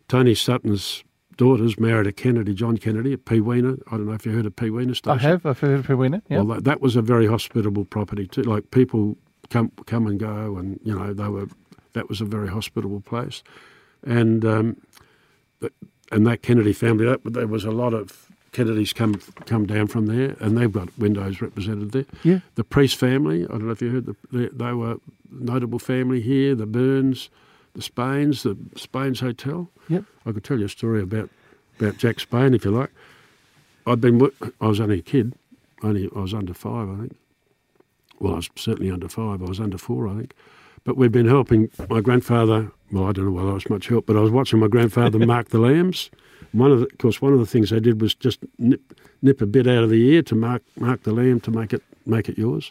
Tony 0.09 0.35
Sutton's 0.35 1.05
daughters 1.37 1.79
married 1.79 2.07
a 2.07 2.13
Kennedy, 2.13 2.55
John 2.55 2.79
Kennedy, 2.79 3.13
at 3.13 3.25
Peweena. 3.25 3.81
I 3.89 3.93
don't 3.93 4.07
know 4.07 4.13
if 4.13 4.25
you 4.25 4.33
heard 4.33 4.47
of 4.47 4.55
Peweena 4.57 4.95
Station. 4.95 5.19
I 5.19 5.23
have. 5.23 5.47
I've 5.47 5.59
heard 5.59 5.81
of 5.81 5.87
Pewena. 5.87 6.23
Yeah. 6.29 6.39
Well, 6.39 6.57
that, 6.57 6.65
that 6.65 6.81
was 6.81 6.97
a 6.97 7.03
very 7.03 7.27
hospitable 7.27 7.85
property 7.85 8.27
too. 8.27 8.43
Like 8.43 8.71
people 8.71 9.17
come 9.51 9.73
come 9.87 10.07
and 10.07 10.19
go, 10.19 10.57
and 10.57 10.79
you 10.85 10.97
know 10.97 11.13
they 11.13 11.29
were. 11.29 11.49
That 11.95 12.09
was 12.09 12.21
a 12.21 12.25
very 12.25 12.49
hospitable 12.49 13.01
place, 13.01 13.43
and 14.05 14.45
um, 14.45 14.77
and 16.11 16.27
that 16.27 16.43
Kennedy 16.43 16.73
family. 16.73 17.05
That, 17.05 17.21
there 17.25 17.47
was 17.47 17.65
a 17.65 17.71
lot 17.71 17.95
of 17.95 18.29
Kennedys 18.53 18.93
come 18.93 19.15
come 19.47 19.67
down 19.67 19.89
from 19.89 20.07
there, 20.07 20.37
and 20.41 20.57
they've 20.57 20.73
got 20.73 20.97
windows 20.99 21.41
represented 21.41 21.93
there. 21.93 22.07
Yeah. 22.23 22.41
The 22.55 22.65
Priest 22.65 22.97
family. 22.97 23.45
I 23.45 23.49
don't 23.49 23.67
know 23.67 23.73
if 23.73 23.83
you 23.83 23.91
heard. 23.91 24.07
The, 24.07 24.17
they, 24.33 24.47
they 24.49 24.73
were 24.73 24.93
a 24.93 24.99
notable 25.31 25.79
family 25.79 26.21
here. 26.21 26.55
The 26.55 26.67
Burns, 26.67 27.31
the 27.75 27.83
Spains, 27.83 28.43
the 28.43 28.57
Spains 28.77 29.21
Hotel. 29.21 29.69
Yep. 29.89 30.05
I 30.27 30.33
could 30.33 30.45
tell 30.45 30.59
you 30.59 30.67
a 30.67 30.69
story 30.69 31.03
about 31.03 31.31
about 31.79 31.99
Jack 31.99 32.21
Spain 32.21 32.55
if 32.55 32.65
you 32.65 32.71
like. 32.71 32.91
I'd 33.87 34.01
been. 34.01 34.31
I 34.61 34.67
was 34.67 34.81
only 34.81 35.01
a 35.01 35.03
kid. 35.03 35.35
Only 35.83 36.09
I 36.15 36.21
was 36.21 36.33
under 36.33 36.55
five, 36.55 36.89
I 36.89 36.97
think. 36.97 37.17
Well, 38.21 38.35
I 38.35 38.37
was 38.37 38.51
certainly 38.57 38.91
under 38.91 39.09
five. 39.09 39.43
I 39.43 39.47
was 39.47 39.61
under 39.61 39.77
four, 39.77 40.09
I 40.09 40.15
think. 40.15 40.35
But 40.85 40.97
we'd 40.97 41.13
been 41.13 41.29
helping 41.29 41.71
my 41.89 42.01
grandfather. 42.01 42.71
Well, 42.93 43.05
I 43.05 43.13
don't 43.13 43.27
know 43.27 43.33
whether 43.33 43.51
I 43.51 43.55
was 43.55 43.69
much 43.69 43.89
help, 43.89 44.07
but 44.07 44.17
I 44.17 44.21
was 44.21 44.31
watching 44.31 44.61
my 44.61 44.69
grandfather 44.69 45.19
mark 45.27 45.49
the 45.49 45.59
lambs. 45.59 46.11
One 46.53 46.71
of 46.71 46.81
the, 46.81 46.87
of 46.87 46.99
course, 46.99 47.21
one 47.21 47.33
of 47.33 47.41
the 47.41 47.47
things 47.47 47.71
they 47.71 47.81
did 47.81 48.01
was 48.01 48.15
just 48.15 48.39
nip, 48.59 48.81
nip 49.23 49.41
a 49.41 49.47
bit 49.47 49.67
out 49.67 49.83
of 49.83 49.91
the 49.91 50.09
ear 50.11 50.23
to 50.23 50.35
mark 50.35 50.63
mark 50.79 51.03
the 51.03 51.13
lamb 51.13 51.41
to 51.41 51.51
make 51.51 51.73
it 51.73 51.83
make 52.07 52.29
it 52.29 52.39
yours. 52.39 52.71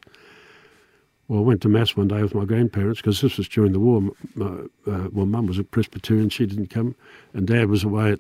Well, 1.28 1.40
I 1.40 1.42
went 1.44 1.62
to 1.62 1.70
mass 1.70 1.96
one 1.96 2.10
day 2.10 2.22
with 2.22 2.36
my 2.36 2.46
grandparents 2.46 3.00
because 3.02 3.22
this 3.22 3.38
was 3.38 3.48
during 3.48 3.72
the 3.72 3.80
war. 3.80 4.02
My, 4.36 4.46
uh, 4.46 5.08
well, 5.12 5.26
mum 5.26 5.48
was 5.48 5.58
a 5.58 5.64
Presbyterian; 5.64 6.30
she 6.30 6.46
didn't 6.46 6.68
come, 6.68 6.96
and 7.34 7.48
dad 7.48 7.70
was 7.70 7.84
away 7.84 8.14
at, 8.14 8.20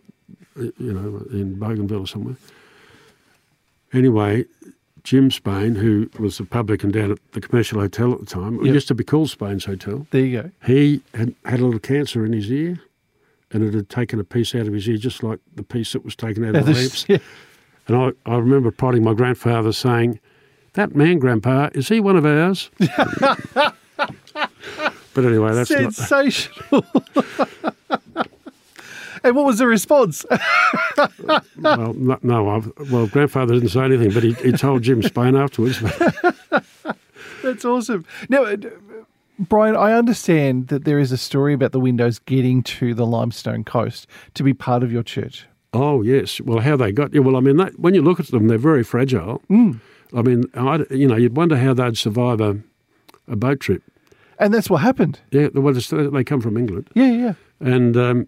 uh, 0.57 0.63
you 0.77 0.93
know, 0.93 1.25
in 1.31 1.55
Bougainville 1.59 2.01
or 2.01 2.07
somewhere. 2.07 2.35
Anyway, 3.91 4.45
Jim 5.03 5.29
Spain, 5.31 5.75
who 5.75 6.09
was 6.17 6.37
the 6.37 6.45
publican 6.45 6.91
down 6.91 7.11
at 7.11 7.19
the 7.33 7.41
commercial 7.41 7.79
hotel 7.79 8.13
at 8.13 8.19
the 8.19 8.25
time, 8.25 8.59
it 8.65 8.73
used 8.73 8.87
to 8.87 8.95
be 8.95 9.03
called 9.03 9.29
Spain's 9.29 9.65
Hotel. 9.65 10.07
There 10.11 10.25
you 10.25 10.41
go. 10.41 10.51
He 10.65 11.01
had 11.13 11.35
had 11.45 11.59
a 11.59 11.65
little 11.65 11.79
cancer 11.79 12.25
in 12.25 12.31
his 12.31 12.49
ear, 12.49 12.79
and 13.51 13.63
it 13.63 13.73
had 13.73 13.89
taken 13.89 14.19
a 14.19 14.23
piece 14.23 14.55
out 14.55 14.65
of 14.65 14.73
his 14.73 14.87
ear, 14.87 14.97
just 14.97 15.21
like 15.21 15.39
the 15.55 15.63
piece 15.63 15.91
that 15.91 16.05
was 16.05 16.15
taken 16.15 16.45
out 16.45 16.55
of 16.55 16.65
the 16.65 16.73
lamps. 16.73 17.05
Yeah. 17.09 17.17
And 17.85 17.97
I, 17.97 18.11
I 18.25 18.37
remember 18.37 18.71
prodding 18.71 19.03
my 19.03 19.13
grandfather 19.13 19.73
saying, 19.73 20.21
That 20.73 20.95
man, 20.95 21.19
Grandpa, 21.19 21.69
is 21.73 21.87
he 21.87 21.99
one 21.99 22.17
of 22.17 22.25
ours? 22.25 22.71
but 22.79 23.75
anyway, 25.17 25.53
that's 25.53 25.69
not. 25.69 25.93
Sensational. 25.93 26.83
and 29.23 29.35
what 29.35 29.45
was 29.45 29.59
the 29.59 29.67
response? 29.67 30.25
Well, 31.57 31.93
no, 31.93 32.19
no 32.21 32.49
I've, 32.49 32.71
well, 32.91 33.07
Grandfather 33.07 33.55
didn't 33.55 33.69
say 33.69 33.81
anything, 33.81 34.11
but 34.11 34.21
he, 34.21 34.33
he 34.33 34.51
told 34.51 34.83
Jim 34.83 35.01
Spain 35.01 35.35
afterwards. 35.35 35.81
That's 37.41 37.65
awesome. 37.65 38.05
Now, 38.29 38.43
uh, 38.43 38.57
Brian, 39.39 39.75
I 39.75 39.93
understand 39.93 40.67
that 40.67 40.85
there 40.85 40.99
is 40.99 41.11
a 41.11 41.17
story 41.17 41.53
about 41.53 41.71
the 41.71 41.79
windows 41.79 42.19
getting 42.19 42.61
to 42.63 42.93
the 42.93 43.05
limestone 43.05 43.63
coast 43.63 44.07
to 44.35 44.43
be 44.43 44.53
part 44.53 44.83
of 44.83 44.91
your 44.91 45.03
church. 45.03 45.47
oh, 45.73 46.03
yes. 46.03 46.39
Well, 46.41 46.59
how 46.59 46.75
they 46.77 46.91
got. 46.91 47.13
Yeah, 47.13 47.21
well, 47.21 47.35
I 47.35 47.39
mean, 47.39 47.57
that, 47.57 47.79
when 47.79 47.95
you 47.95 48.01
look 48.03 48.19
at 48.19 48.27
them, 48.27 48.47
they're 48.47 48.57
very 48.59 48.83
fragile. 48.83 49.41
Mm. 49.49 49.79
I 50.15 50.21
mean, 50.21 50.45
I, 50.53 50.85
you 50.91 51.07
know, 51.07 51.15
you'd 51.15 51.35
wonder 51.35 51.57
how 51.57 51.73
they'd 51.73 51.97
survive 51.97 52.39
a, 52.41 52.59
a 53.27 53.35
boat 53.35 53.59
trip. 53.59 53.81
And 54.39 54.53
that's 54.53 54.69
what 54.69 54.81
happened. 54.81 55.19
Yeah, 55.31 55.47
well, 55.53 55.73
they 55.73 56.23
come 56.23 56.41
from 56.41 56.57
England. 56.57 56.89
Yeah, 56.93 57.11
yeah. 57.11 57.33
And 57.59 57.95
um, 57.95 58.27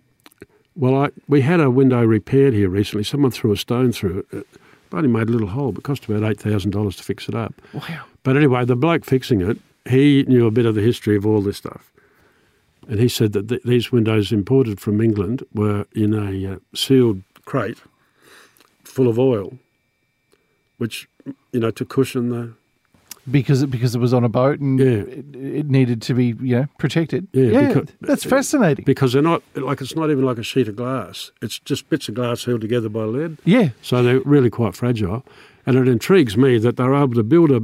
well, 0.75 0.95
I, 0.95 1.09
we 1.27 1.41
had 1.41 1.59
a 1.59 1.69
window 1.69 2.03
repaired 2.03 2.53
here 2.53 2.69
recently. 2.69 3.03
Someone 3.03 3.31
threw 3.31 3.51
a 3.51 3.57
stone 3.57 3.91
through 3.91 4.19
it. 4.31 4.37
It 4.37 4.47
only 4.93 5.09
made 5.09 5.27
a 5.27 5.31
little 5.31 5.47
hole, 5.47 5.71
but 5.71 5.83
cost 5.83 6.07
about 6.07 6.23
eight 6.29 6.39
thousand 6.39 6.71
dollars 6.71 6.95
to 6.97 7.03
fix 7.03 7.27
it 7.27 7.35
up. 7.35 7.53
Wow. 7.73 8.05
But 8.23 8.37
anyway, 8.37 8.65
the 8.65 8.75
bloke 8.75 9.03
fixing 9.03 9.41
it, 9.41 9.57
he 9.85 10.23
knew 10.23 10.47
a 10.47 10.51
bit 10.51 10.65
of 10.65 10.75
the 10.75 10.81
history 10.81 11.17
of 11.17 11.25
all 11.25 11.41
this 11.41 11.57
stuff, 11.57 11.91
and 12.87 12.99
he 12.99 13.09
said 13.09 13.33
that 13.33 13.49
th- 13.49 13.63
these 13.63 13.91
windows 13.91 14.31
imported 14.31 14.79
from 14.79 15.01
England 15.01 15.43
were 15.53 15.85
in 15.93 16.13
a 16.13 16.53
uh, 16.53 16.59
sealed 16.73 17.23
crate 17.43 17.79
full 18.83 19.07
of 19.07 19.19
oil, 19.19 19.57
which 20.77 21.09
you 21.51 21.59
know 21.59 21.71
to 21.71 21.85
cushion 21.85 22.29
the 22.29 22.53
Because 23.29 23.63
it, 23.63 23.71
because 23.71 23.95
it 23.95 23.99
was 23.99 24.13
on 24.13 24.23
a 24.23 24.29
boat 24.29 24.59
and 24.59 24.79
Yeah. 24.79 24.85
it, 24.85 25.35
it 25.35 25.69
needed 25.69 26.01
to 26.03 26.13
be 26.13 26.35
you 26.39 26.55
know 26.57 26.67
protected. 26.77 27.27
Yeah, 27.33 27.67
because- 27.73 27.89
that's 28.01 28.23
fascinating. 28.23 28.85
because 28.85 29.13
they're 29.13 29.21
not 29.33 29.41
like 29.55 29.81
it's 29.81 29.95
not 29.95 30.11
even 30.11 30.23
like 30.25 30.37
a 30.37 30.43
sheet 30.43 30.67
of 30.67 30.75
glass. 30.75 31.31
It's 31.41 31.57
just 31.59 31.89
bits 31.89 32.07
of 32.09 32.15
glass 32.15 32.45
held 32.45 32.61
together 32.61 32.89
by 32.89 33.03
lead. 33.05 33.37
yeah, 33.45 33.69
So 33.81 34.03
they're 34.03 34.19
really 34.21 34.49
quite 34.49 34.75
fragile. 34.75 35.23
And 35.65 35.75
it 35.77 35.87
intrigues 35.87 36.37
me 36.37 36.59
that 36.59 36.77
they're 36.77 36.93
able 36.93 37.15
to 37.15 37.23
build 37.23 37.49
a, 37.51 37.61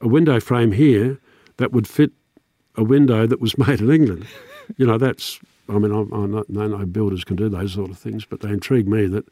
a 0.00 0.08
window 0.08 0.38
frame 0.40 0.72
here 0.72 1.18
that 1.56 1.72
would 1.72 1.86
fit 1.88 2.10
a 2.76 2.84
window 2.84 3.26
that 3.26 3.40
was 3.40 3.56
made 3.66 3.80
in 3.80 3.90
England. 3.90 4.26
You 4.76 4.86
know, 4.86 4.98
that's, 4.98 5.40
I 5.70 5.78
mean, 5.78 5.90
not, 5.90 6.44
I 6.50 6.66
know 6.66 6.84
builders 6.84 7.24
can 7.24 7.36
do 7.36 7.48
those 7.48 7.72
sort 7.72 7.90
of 7.90 7.96
things, 7.98 8.26
but 8.26 8.40
they 8.40 8.50
intrigue 8.50 8.86
me 8.86 9.06
that, 9.06 9.24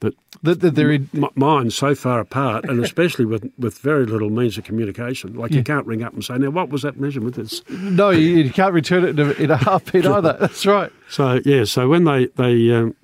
that 0.00 0.60
they're 0.60 0.92
in, 0.92 1.10
m- 1.14 1.28
mine's 1.34 1.74
so 1.74 1.94
far 1.94 2.20
apart, 2.20 2.64
and 2.64 2.84
especially 2.84 3.24
with, 3.24 3.50
with 3.58 3.78
very 3.78 4.06
little 4.06 4.30
means 4.30 4.56
of 4.56 4.64
communication. 4.64 5.34
Like 5.34 5.52
you 5.52 5.64
can't 5.64 5.86
ring 5.86 6.02
up 6.02 6.12
and 6.12 6.24
say, 6.24 6.38
now, 6.38 6.50
what 6.50 6.68
was 6.68 6.82
that 6.82 6.98
measurement? 7.00 7.36
It's, 7.38 7.68
no, 7.68 8.10
you, 8.10 8.36
you 8.36 8.50
can't 8.52 8.72
return 8.72 9.04
it 9.04 9.18
in 9.18 9.30
a, 9.30 9.32
in 9.32 9.50
a 9.50 9.56
heartbeat 9.56 10.06
either. 10.06 10.36
That's 10.38 10.64
right. 10.66 10.92
So 11.08 11.40
yeah, 11.44 11.64
so 11.64 11.88
when 11.88 12.04
they 12.04 12.26
they 12.36 12.72
um, 12.72 12.94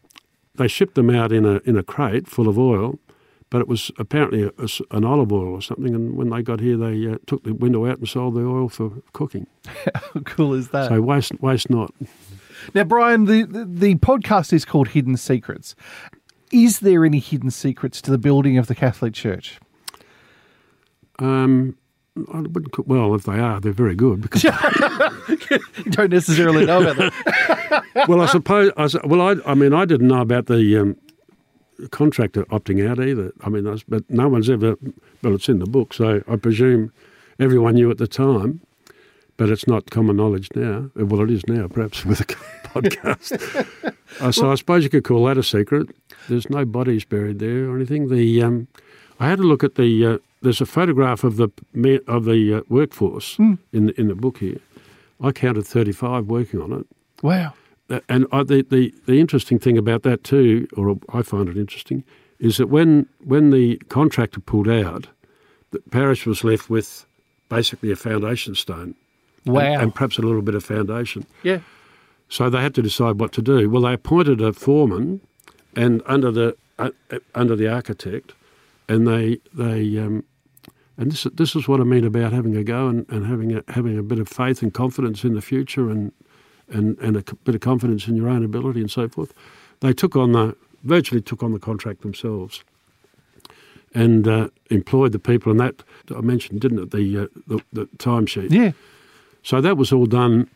they 0.54 0.68
shipped 0.68 0.94
them 0.94 1.10
out 1.10 1.32
in 1.32 1.44
a 1.44 1.56
in 1.64 1.76
a 1.76 1.82
crate 1.82 2.28
full 2.28 2.48
of 2.48 2.58
oil, 2.58 2.98
but 3.50 3.60
it 3.60 3.66
was 3.66 3.90
apparently 3.98 4.44
a, 4.44 4.50
a 4.58 4.68
an 4.96 5.04
olive 5.04 5.32
oil 5.32 5.54
or 5.54 5.62
something. 5.62 5.94
And 5.94 6.16
when 6.16 6.30
they 6.30 6.42
got 6.42 6.60
here, 6.60 6.76
they 6.76 7.08
uh, 7.08 7.16
took 7.26 7.42
the 7.42 7.54
window 7.54 7.86
out 7.86 7.98
and 7.98 8.08
sold 8.08 8.34
the 8.34 8.46
oil 8.46 8.68
for 8.68 8.92
cooking. 9.12 9.46
How 9.94 10.20
cool 10.24 10.54
is 10.54 10.68
that? 10.68 10.88
So 10.90 11.00
waste 11.00 11.32
waste 11.40 11.70
not. 11.70 11.92
Now, 12.72 12.84
Brian, 12.84 13.26
the, 13.26 13.42
the, 13.44 13.64
the 13.64 13.94
podcast 13.96 14.52
is 14.52 14.64
called 14.64 14.88
Hidden 14.88 15.16
Secrets. 15.18 15.74
Is 16.52 16.80
there 16.80 17.04
any 17.04 17.18
hidden 17.18 17.50
secrets 17.50 18.00
to 18.02 18.10
the 18.10 18.18
building 18.18 18.58
of 18.58 18.66
the 18.66 18.74
Catholic 18.74 19.14
Church? 19.14 19.58
Um, 21.18 21.76
I 22.32 22.40
wouldn't. 22.40 22.86
Well, 22.86 23.14
if 23.14 23.24
they 23.24 23.38
are, 23.40 23.60
they're 23.60 23.72
very 23.72 23.96
good. 23.96 24.20
Because 24.20 24.44
You 25.84 25.90
don't 25.90 26.10
necessarily 26.10 26.64
know 26.64 26.82
about 26.82 26.96
them. 26.96 27.82
well, 28.08 28.20
I 28.20 28.26
suppose. 28.26 28.72
I, 28.76 28.88
well, 29.04 29.20
I, 29.20 29.50
I 29.50 29.54
mean, 29.54 29.72
I 29.72 29.84
didn't 29.84 30.08
know 30.08 30.20
about 30.20 30.46
the 30.46 30.78
um, 30.78 30.96
contractor 31.90 32.44
opting 32.46 32.88
out 32.88 33.00
either. 33.00 33.32
I 33.40 33.48
mean, 33.48 33.64
that's, 33.64 33.82
but 33.82 34.08
no 34.08 34.28
one's 34.28 34.48
ever. 34.48 34.76
Well, 35.22 35.34
it's 35.34 35.48
in 35.48 35.58
the 35.58 35.66
book, 35.66 35.92
so 35.92 36.22
I 36.28 36.36
presume 36.36 36.92
everyone 37.40 37.74
knew 37.74 37.90
at 37.90 37.98
the 37.98 38.06
time, 38.06 38.60
but 39.36 39.50
it's 39.50 39.66
not 39.66 39.90
common 39.90 40.16
knowledge 40.16 40.48
now. 40.54 40.90
Well, 40.94 41.22
it 41.22 41.30
is 41.30 41.46
now, 41.48 41.66
perhaps 41.66 42.04
with 42.04 42.20
a 42.20 42.24
podcast. 42.74 43.94
uh, 44.20 44.32
so 44.32 44.50
I 44.50 44.54
suppose 44.56 44.84
you 44.84 44.90
could 44.90 45.04
call 45.04 45.24
that 45.26 45.38
a 45.38 45.42
secret. 45.42 45.88
There's 46.28 46.48
no 46.50 46.64
bodies 46.64 47.04
buried 47.04 47.38
there 47.38 47.68
or 47.70 47.76
anything. 47.76 48.08
The 48.08 48.42
um, 48.42 48.68
I 49.20 49.28
had 49.28 49.38
a 49.38 49.42
look 49.42 49.62
at 49.64 49.74
the. 49.76 50.06
Uh, 50.06 50.18
there's 50.42 50.60
a 50.60 50.66
photograph 50.66 51.24
of 51.24 51.36
the 51.36 51.48
of 52.06 52.24
the 52.24 52.54
uh, 52.54 52.60
workforce 52.68 53.38
in 53.38 53.58
the, 53.72 53.98
in 54.00 54.08
the 54.08 54.14
book 54.14 54.38
here. 54.38 54.58
I 55.20 55.32
counted 55.32 55.66
35 55.66 56.26
working 56.26 56.60
on 56.60 56.72
it. 56.72 56.86
Wow. 57.22 57.54
Uh, 57.88 58.00
and 58.08 58.26
I, 58.32 58.42
the, 58.42 58.62
the 58.62 58.92
the 59.06 59.20
interesting 59.20 59.58
thing 59.58 59.78
about 59.78 60.02
that 60.02 60.24
too, 60.24 60.66
or 60.76 60.96
I 61.12 61.22
find 61.22 61.48
it 61.48 61.56
interesting, 61.56 62.04
is 62.38 62.56
that 62.58 62.66
when 62.68 63.06
when 63.24 63.50
the 63.50 63.76
contractor 63.88 64.40
pulled 64.40 64.68
out, 64.68 65.06
the 65.70 65.80
parish 65.90 66.26
was 66.26 66.44
left 66.44 66.68
with 66.68 67.06
basically 67.48 67.90
a 67.90 67.96
foundation 67.96 68.54
stone. 68.54 68.82
and- 68.82 68.94
Wow. 69.54 69.78
and 69.80 69.94
perhaps 69.94 70.16
a 70.18 70.22
little 70.22 70.40
bit 70.40 70.54
of 70.54 70.64
foundation. 70.64 71.26
Yeah. 71.42 71.58
So 72.34 72.50
they 72.50 72.60
had 72.60 72.74
to 72.74 72.82
decide 72.82 73.20
what 73.20 73.30
to 73.34 73.42
do. 73.42 73.70
Well, 73.70 73.82
they 73.82 73.92
appointed 73.92 74.40
a 74.40 74.52
foreman, 74.52 75.20
and 75.76 76.02
under 76.04 76.32
the 76.32 76.56
uh, 76.80 76.90
uh, 77.12 77.20
under 77.36 77.54
the 77.54 77.68
architect, 77.68 78.32
and 78.88 79.06
they 79.06 79.38
they 79.52 79.98
um, 79.98 80.24
and 80.98 81.12
this 81.12 81.28
this 81.34 81.54
is 81.54 81.68
what 81.68 81.80
I 81.80 81.84
mean 81.84 82.04
about 82.04 82.32
having 82.32 82.56
a 82.56 82.64
go 82.64 82.88
and, 82.88 83.06
and 83.08 83.24
having 83.24 83.54
a 83.54 83.62
having 83.68 83.96
a 83.96 84.02
bit 84.02 84.18
of 84.18 84.28
faith 84.28 84.62
and 84.62 84.74
confidence 84.74 85.22
in 85.22 85.34
the 85.34 85.40
future 85.40 85.88
and 85.88 86.10
and 86.68 86.98
and 86.98 87.16
a 87.16 87.22
bit 87.44 87.54
of 87.54 87.60
confidence 87.60 88.08
in 88.08 88.16
your 88.16 88.28
own 88.28 88.44
ability 88.44 88.80
and 88.80 88.90
so 88.90 89.08
forth. 89.08 89.32
They 89.78 89.92
took 89.92 90.16
on 90.16 90.32
the 90.32 90.56
virtually 90.82 91.22
took 91.22 91.44
on 91.44 91.52
the 91.52 91.60
contract 91.60 92.02
themselves. 92.02 92.64
And 93.94 94.26
uh, 94.26 94.48
employed 94.70 95.12
the 95.12 95.20
people, 95.20 95.52
and 95.52 95.60
that 95.60 95.84
I 96.10 96.20
mentioned, 96.20 96.60
didn't 96.60 96.80
it? 96.80 96.90
The 96.90 97.16
uh, 97.16 97.26
the, 97.46 97.60
the 97.72 97.86
timesheet. 97.98 98.50
Yeah. 98.50 98.72
So 99.44 99.60
that 99.60 99.76
was 99.76 99.92
all 99.92 100.06
done 100.06 100.48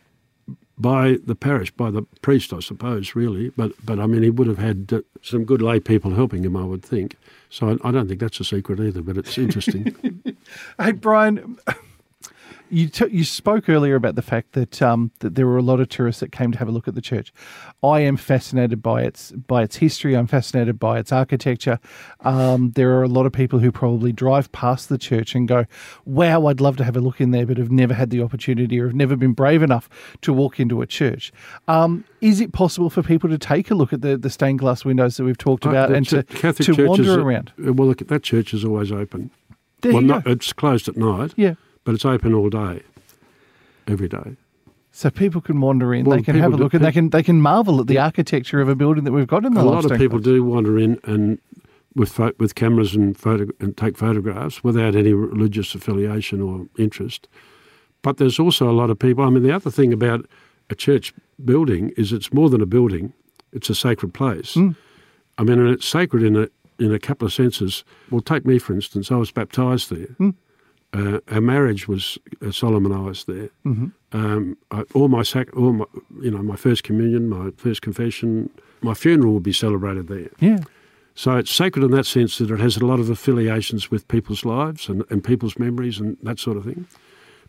by 0.79 1.17
the 1.23 1.35
parish, 1.35 1.71
by 1.71 1.91
the 1.91 2.03
priest, 2.21 2.53
I 2.53 2.59
suppose, 2.59 3.15
really. 3.15 3.49
But 3.49 3.73
but 3.83 3.99
I 3.99 4.07
mean, 4.07 4.23
he 4.23 4.29
would 4.29 4.47
have 4.47 4.57
had 4.57 4.89
uh, 4.91 5.01
some 5.21 5.43
good 5.43 5.61
lay 5.61 5.79
people 5.79 6.11
helping 6.11 6.43
him, 6.43 6.55
I 6.55 6.63
would 6.63 6.83
think. 6.83 7.15
So 7.49 7.77
I, 7.83 7.89
I 7.89 7.91
don't 7.91 8.07
think 8.07 8.19
that's 8.19 8.39
a 8.39 8.43
secret 8.43 8.79
either, 8.79 9.01
but 9.01 9.17
it's 9.17 9.37
interesting. 9.37 10.23
Hey, 10.79 10.93
Brian, 10.93 11.59
you 12.69 12.87
t- 12.87 13.09
you 13.09 13.23
spoke 13.23 13.67
earlier 13.69 13.95
about 13.95 14.15
the 14.15 14.21
fact 14.21 14.53
that 14.53 14.81
um, 14.81 15.11
that 15.19 15.35
there 15.35 15.45
were 15.47 15.57
a 15.57 15.61
lot 15.61 15.79
of 15.79 15.89
tourists 15.89 16.19
that 16.19 16.31
came 16.31 16.51
to 16.51 16.57
have 16.59 16.67
a 16.67 16.71
look 16.71 16.87
at 16.87 16.95
the 16.95 17.01
church. 17.01 17.33
I 17.83 18.01
am 18.01 18.17
fascinated 18.17 18.81
by 18.81 19.03
its 19.03 19.31
by 19.31 19.63
its 19.63 19.77
history. 19.77 20.15
I'm 20.15 20.27
fascinated 20.27 20.79
by 20.79 20.99
its 20.99 21.11
architecture. 21.11 21.79
Um, 22.21 22.71
there 22.71 22.91
are 22.97 23.03
a 23.03 23.07
lot 23.07 23.25
of 23.25 23.31
people 23.31 23.59
who 23.59 23.71
probably 23.71 24.11
drive 24.11 24.51
past 24.51 24.89
the 24.89 24.97
church 24.97 25.35
and 25.35 25.47
go, 25.47 25.65
"Wow, 26.05 26.47
I'd 26.47 26.61
love 26.61 26.77
to 26.77 26.83
have 26.83 26.95
a 26.97 27.01
look 27.01 27.19
in 27.21 27.31
there," 27.31 27.45
but 27.45 27.57
have 27.57 27.71
never 27.71 27.93
had 27.93 28.09
the 28.09 28.21
opportunity 28.21 28.79
or 28.79 28.87
have 28.87 28.95
never 28.95 29.15
been 29.15 29.33
brave 29.33 29.61
enough 29.63 29.89
to 30.21 30.33
walk 30.33 30.59
into 30.59 30.81
a 30.81 30.85
church. 30.87 31.31
Um, 31.67 32.03
is 32.21 32.41
it 32.41 32.51
possible 32.51 32.89
for 32.89 33.01
people 33.03 33.29
to 33.29 33.37
take 33.37 33.71
a 33.71 33.75
look 33.75 33.93
at 33.93 34.01
the, 34.01 34.17
the 34.17 34.29
stained 34.29 34.59
glass 34.59 34.83
windows 34.83 35.17
that 35.17 35.23
we've 35.23 35.37
talked 35.37 35.65
Uh, 35.65 35.69
about 35.69 35.89
the 35.89 35.95
and 35.95 36.07
to, 36.09 36.23
Catholic 36.23 36.65
to 36.75 36.85
wander 36.87 37.21
around? 37.21 37.51
uh, 37.65 37.73
Well, 37.73 37.87
look, 37.87 37.99
that 38.07 38.23
church 38.23 38.53
is 38.53 38.65
always 38.65 38.91
open. 38.91 39.31
There 39.81 39.93
well, 39.93 40.01
go. 40.19 40.21
it's 40.25 40.51
closed 40.51 40.89
at 40.89 40.97
night, 40.97 41.33
Yeah. 41.37 41.53
But 41.83 41.95
it's 41.95 42.05
open 42.05 42.33
all 42.33 42.49
day, 42.49 42.81
every 43.87 44.07
day. 44.07 44.35
So 44.91 45.09
people 45.09 45.39
can 45.39 45.61
wander 45.61 45.93
in, 45.93 46.05
Well, 46.05 46.17
they 46.17 46.23
can 46.23 46.35
have 46.35 46.45
a 46.45 46.47
people 46.47 46.57
do- 46.57 46.63
look, 46.63 46.73
and 46.73 46.83
they 46.83 46.91
can 46.91 47.09
they 47.09 47.23
can 47.23 47.41
marvel 47.41 47.79
at 47.79 47.87
the 47.87 47.99
architecture 47.99 48.59
of 48.59 48.67
a 48.69 48.75
building 48.75 49.03
that 49.05 49.11
we've 49.11 49.27
got 49.27 49.45
in 49.45 49.53
the 49.53 49.61
a 49.61 49.63
lot 49.63 49.85
of 49.89 49.97
people 49.97 50.19
do 50.19 50.43
wander 50.43 50.77
in 50.77 50.99
and 51.03 51.39
with 51.95 52.11
pho- 52.11 52.33
with 52.39 52.55
cameras 52.55 52.95
and 52.95 53.17
photo 53.17 53.47
and 53.59 53.77
take 53.77 53.97
photographs 53.97 54.63
without 54.63 54.95
any 54.95 55.13
religious 55.13 55.73
affiliation 55.75 56.41
or 56.41 56.67
interest. 56.77 57.27
But 58.01 58.17
there's 58.17 58.39
also 58.39 58.69
a 58.69 58.73
lot 58.73 58.89
of 58.89 58.97
people. 58.97 59.23
I 59.23 59.29
mean, 59.29 59.43
the 59.43 59.51
other 59.51 59.69
thing 59.71 59.93
about 59.93 60.25
a 60.69 60.75
church 60.75 61.13
building 61.43 61.91
is 61.97 62.11
it's 62.11 62.33
more 62.33 62.49
than 62.49 62.61
a 62.61 62.65
building; 62.65 63.13
it's 63.53 63.69
a 63.69 63.75
sacred 63.75 64.13
place. 64.13 64.55
Mm. 64.55 64.75
I 65.37 65.43
mean, 65.43 65.59
and 65.59 65.69
it's 65.69 65.87
sacred 65.87 66.23
in 66.23 66.35
a 66.35 66.47
in 66.79 66.93
a 66.93 66.99
couple 66.99 67.25
of 67.25 67.33
senses. 67.33 67.83
Well, 68.09 68.21
take 68.21 68.45
me 68.45 68.57
for 68.59 68.73
instance. 68.73 69.11
I 69.11 69.15
was 69.15 69.31
baptised 69.31 69.89
there. 69.89 70.07
Mm. 70.19 70.33
Uh, 70.91 71.19
our 71.29 71.41
marriage 71.41 71.87
was 71.87 72.17
uh, 72.41 72.51
solemnised 72.51 73.27
there. 73.27 73.49
Um, 74.11 74.57
I, 74.71 74.83
all 74.95 75.07
my 75.07 75.21
sac, 75.23 75.55
all 75.55 75.73
my, 75.73 75.85
you 76.19 76.31
know, 76.31 76.41
my 76.41 76.55
first 76.55 76.83
communion, 76.83 77.29
my 77.29 77.51
first 77.57 77.81
confession, 77.83 78.49
my 78.81 78.95
funeral 78.95 79.33
will 79.33 79.39
be 79.39 79.53
celebrated 79.53 80.07
there. 80.07 80.29
Yeah, 80.39 80.59
So 81.13 81.35
it's 81.37 81.51
sacred 81.51 81.83
in 81.83 81.91
that 81.91 82.05
sense 82.05 82.37
that 82.39 82.49
it 82.49 82.59
has 82.59 82.77
a 82.77 82.85
lot 82.85 82.99
of 82.99 83.09
affiliations 83.09 83.91
with 83.91 84.07
people's 84.07 84.45
lives 84.45 84.89
and, 84.89 85.03
and 85.11 85.23
people's 85.23 85.59
memories 85.59 85.99
and 85.99 86.17
that 86.23 86.39
sort 86.39 86.57
of 86.57 86.63
thing. 86.63 86.87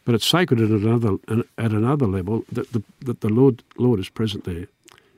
But 0.05 0.15
it's 0.15 0.27
sacred 0.27 0.61
at 0.61 0.71
another 0.71 1.17
at 1.57 1.73
another 1.73 2.07
level 2.07 2.45
that 2.53 2.73
the 2.73 2.83
that 3.01 3.21
the 3.21 3.29
Lord 3.29 3.63
Lord 3.77 4.01
is 4.01 4.09
present 4.09 4.45
there. 4.45 4.67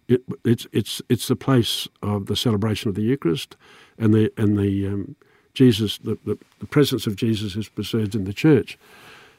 It, 0.08 0.22
it's 0.44 0.66
it's 0.72 1.00
it's 1.08 1.26
the 1.28 1.36
place 1.36 1.88
of 2.02 2.26
the 2.26 2.36
celebration 2.36 2.88
of 2.88 2.94
the 2.94 3.02
Eucharist, 3.02 3.56
and 3.96 4.12
the 4.12 4.32
and 4.36 4.58
the 4.58 4.86
um, 4.88 5.16
Jesus 5.54 5.98
the, 5.98 6.18
the, 6.24 6.38
the 6.60 6.66
presence 6.66 7.06
of 7.06 7.16
Jesus 7.16 7.56
is 7.56 7.68
preserved 7.68 8.14
in 8.14 8.24
the 8.24 8.32
church. 8.32 8.78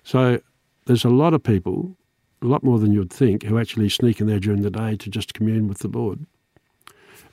So 0.04 0.42
there's 0.86 1.06
a 1.06 1.10
lot 1.10 1.34
of 1.34 1.42
people, 1.42 1.96
a 2.42 2.46
lot 2.46 2.64
more 2.64 2.80
than 2.80 2.92
you'd 2.92 3.12
think, 3.12 3.44
who 3.44 3.58
actually 3.60 3.90
sneak 3.90 4.20
in 4.20 4.28
there 4.28 4.40
during 4.40 4.62
the 4.62 4.70
day 4.70 4.96
to 4.98 5.10
just 5.10 5.34
commune 5.34 5.68
with 5.68 5.80
the 5.80 5.88
Lord. 5.88 6.26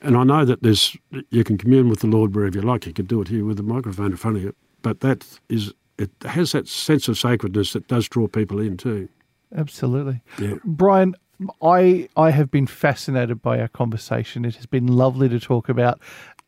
And 0.02 0.16
I 0.16 0.24
know 0.24 0.44
that 0.44 0.62
there's 0.62 0.96
you 1.30 1.44
can 1.44 1.58
commune 1.58 1.88
with 1.88 2.00
the 2.00 2.06
Lord 2.06 2.34
wherever 2.34 2.56
you 2.56 2.62
like. 2.62 2.86
You 2.86 2.92
could 2.92 3.08
do 3.08 3.20
it 3.20 3.28
here 3.28 3.44
with 3.44 3.58
the 3.58 3.62
microphone 3.62 4.12
in 4.12 4.16
front 4.16 4.38
of 4.38 4.42
you, 4.42 4.54
but 4.82 5.00
that 5.00 5.26
is 5.48 5.74
it 5.98 6.10
has 6.24 6.52
that 6.52 6.66
sense 6.66 7.08
of 7.08 7.18
sacredness 7.18 7.74
that 7.74 7.86
does 7.88 8.08
draw 8.08 8.26
people 8.26 8.60
in 8.60 8.76
too. 8.78 9.08
absolutely. 9.54 10.22
Yeah. 10.38 10.54
Brian, 10.64 11.14
I 11.62 12.08
I 12.16 12.30
have 12.30 12.50
been 12.50 12.66
fascinated 12.66 13.42
by 13.42 13.60
our 13.60 13.68
conversation. 13.68 14.44
It 14.44 14.56
has 14.56 14.66
been 14.66 14.86
lovely 14.86 15.28
to 15.28 15.38
talk 15.38 15.68
about 15.68 16.00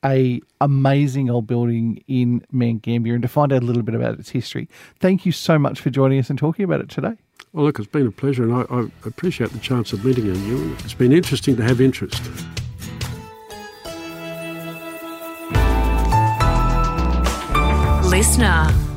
a 0.04 0.40
amazing 0.60 1.30
old 1.30 1.46
building 1.46 2.02
in 2.08 2.44
Mount 2.50 2.82
Gambier 2.82 3.14
and 3.14 3.22
to 3.22 3.28
find 3.28 3.52
out 3.52 3.62
a 3.62 3.66
little 3.66 3.82
bit 3.82 3.94
about 3.94 4.18
its 4.18 4.30
history. 4.30 4.68
Thank 4.98 5.24
you 5.24 5.32
so 5.32 5.58
much 5.58 5.80
for 5.80 5.90
joining 5.90 6.18
us 6.18 6.30
and 6.30 6.38
talking 6.38 6.64
about 6.64 6.80
it 6.80 6.88
today. 6.88 7.16
Well, 7.52 7.66
look, 7.66 7.78
it's 7.78 7.88
been 7.88 8.06
a 8.06 8.10
pleasure, 8.10 8.44
and 8.44 8.54
I, 8.54 8.64
I 8.70 8.88
appreciate 9.06 9.50
the 9.50 9.58
chance 9.58 9.92
of 9.92 10.04
meeting 10.04 10.24
you. 10.24 10.76
It's 10.80 10.94
been 10.94 11.12
interesting 11.12 11.56
to 11.56 11.62
have 11.62 11.80
interest. 11.80 12.22
Listener. 18.10 18.91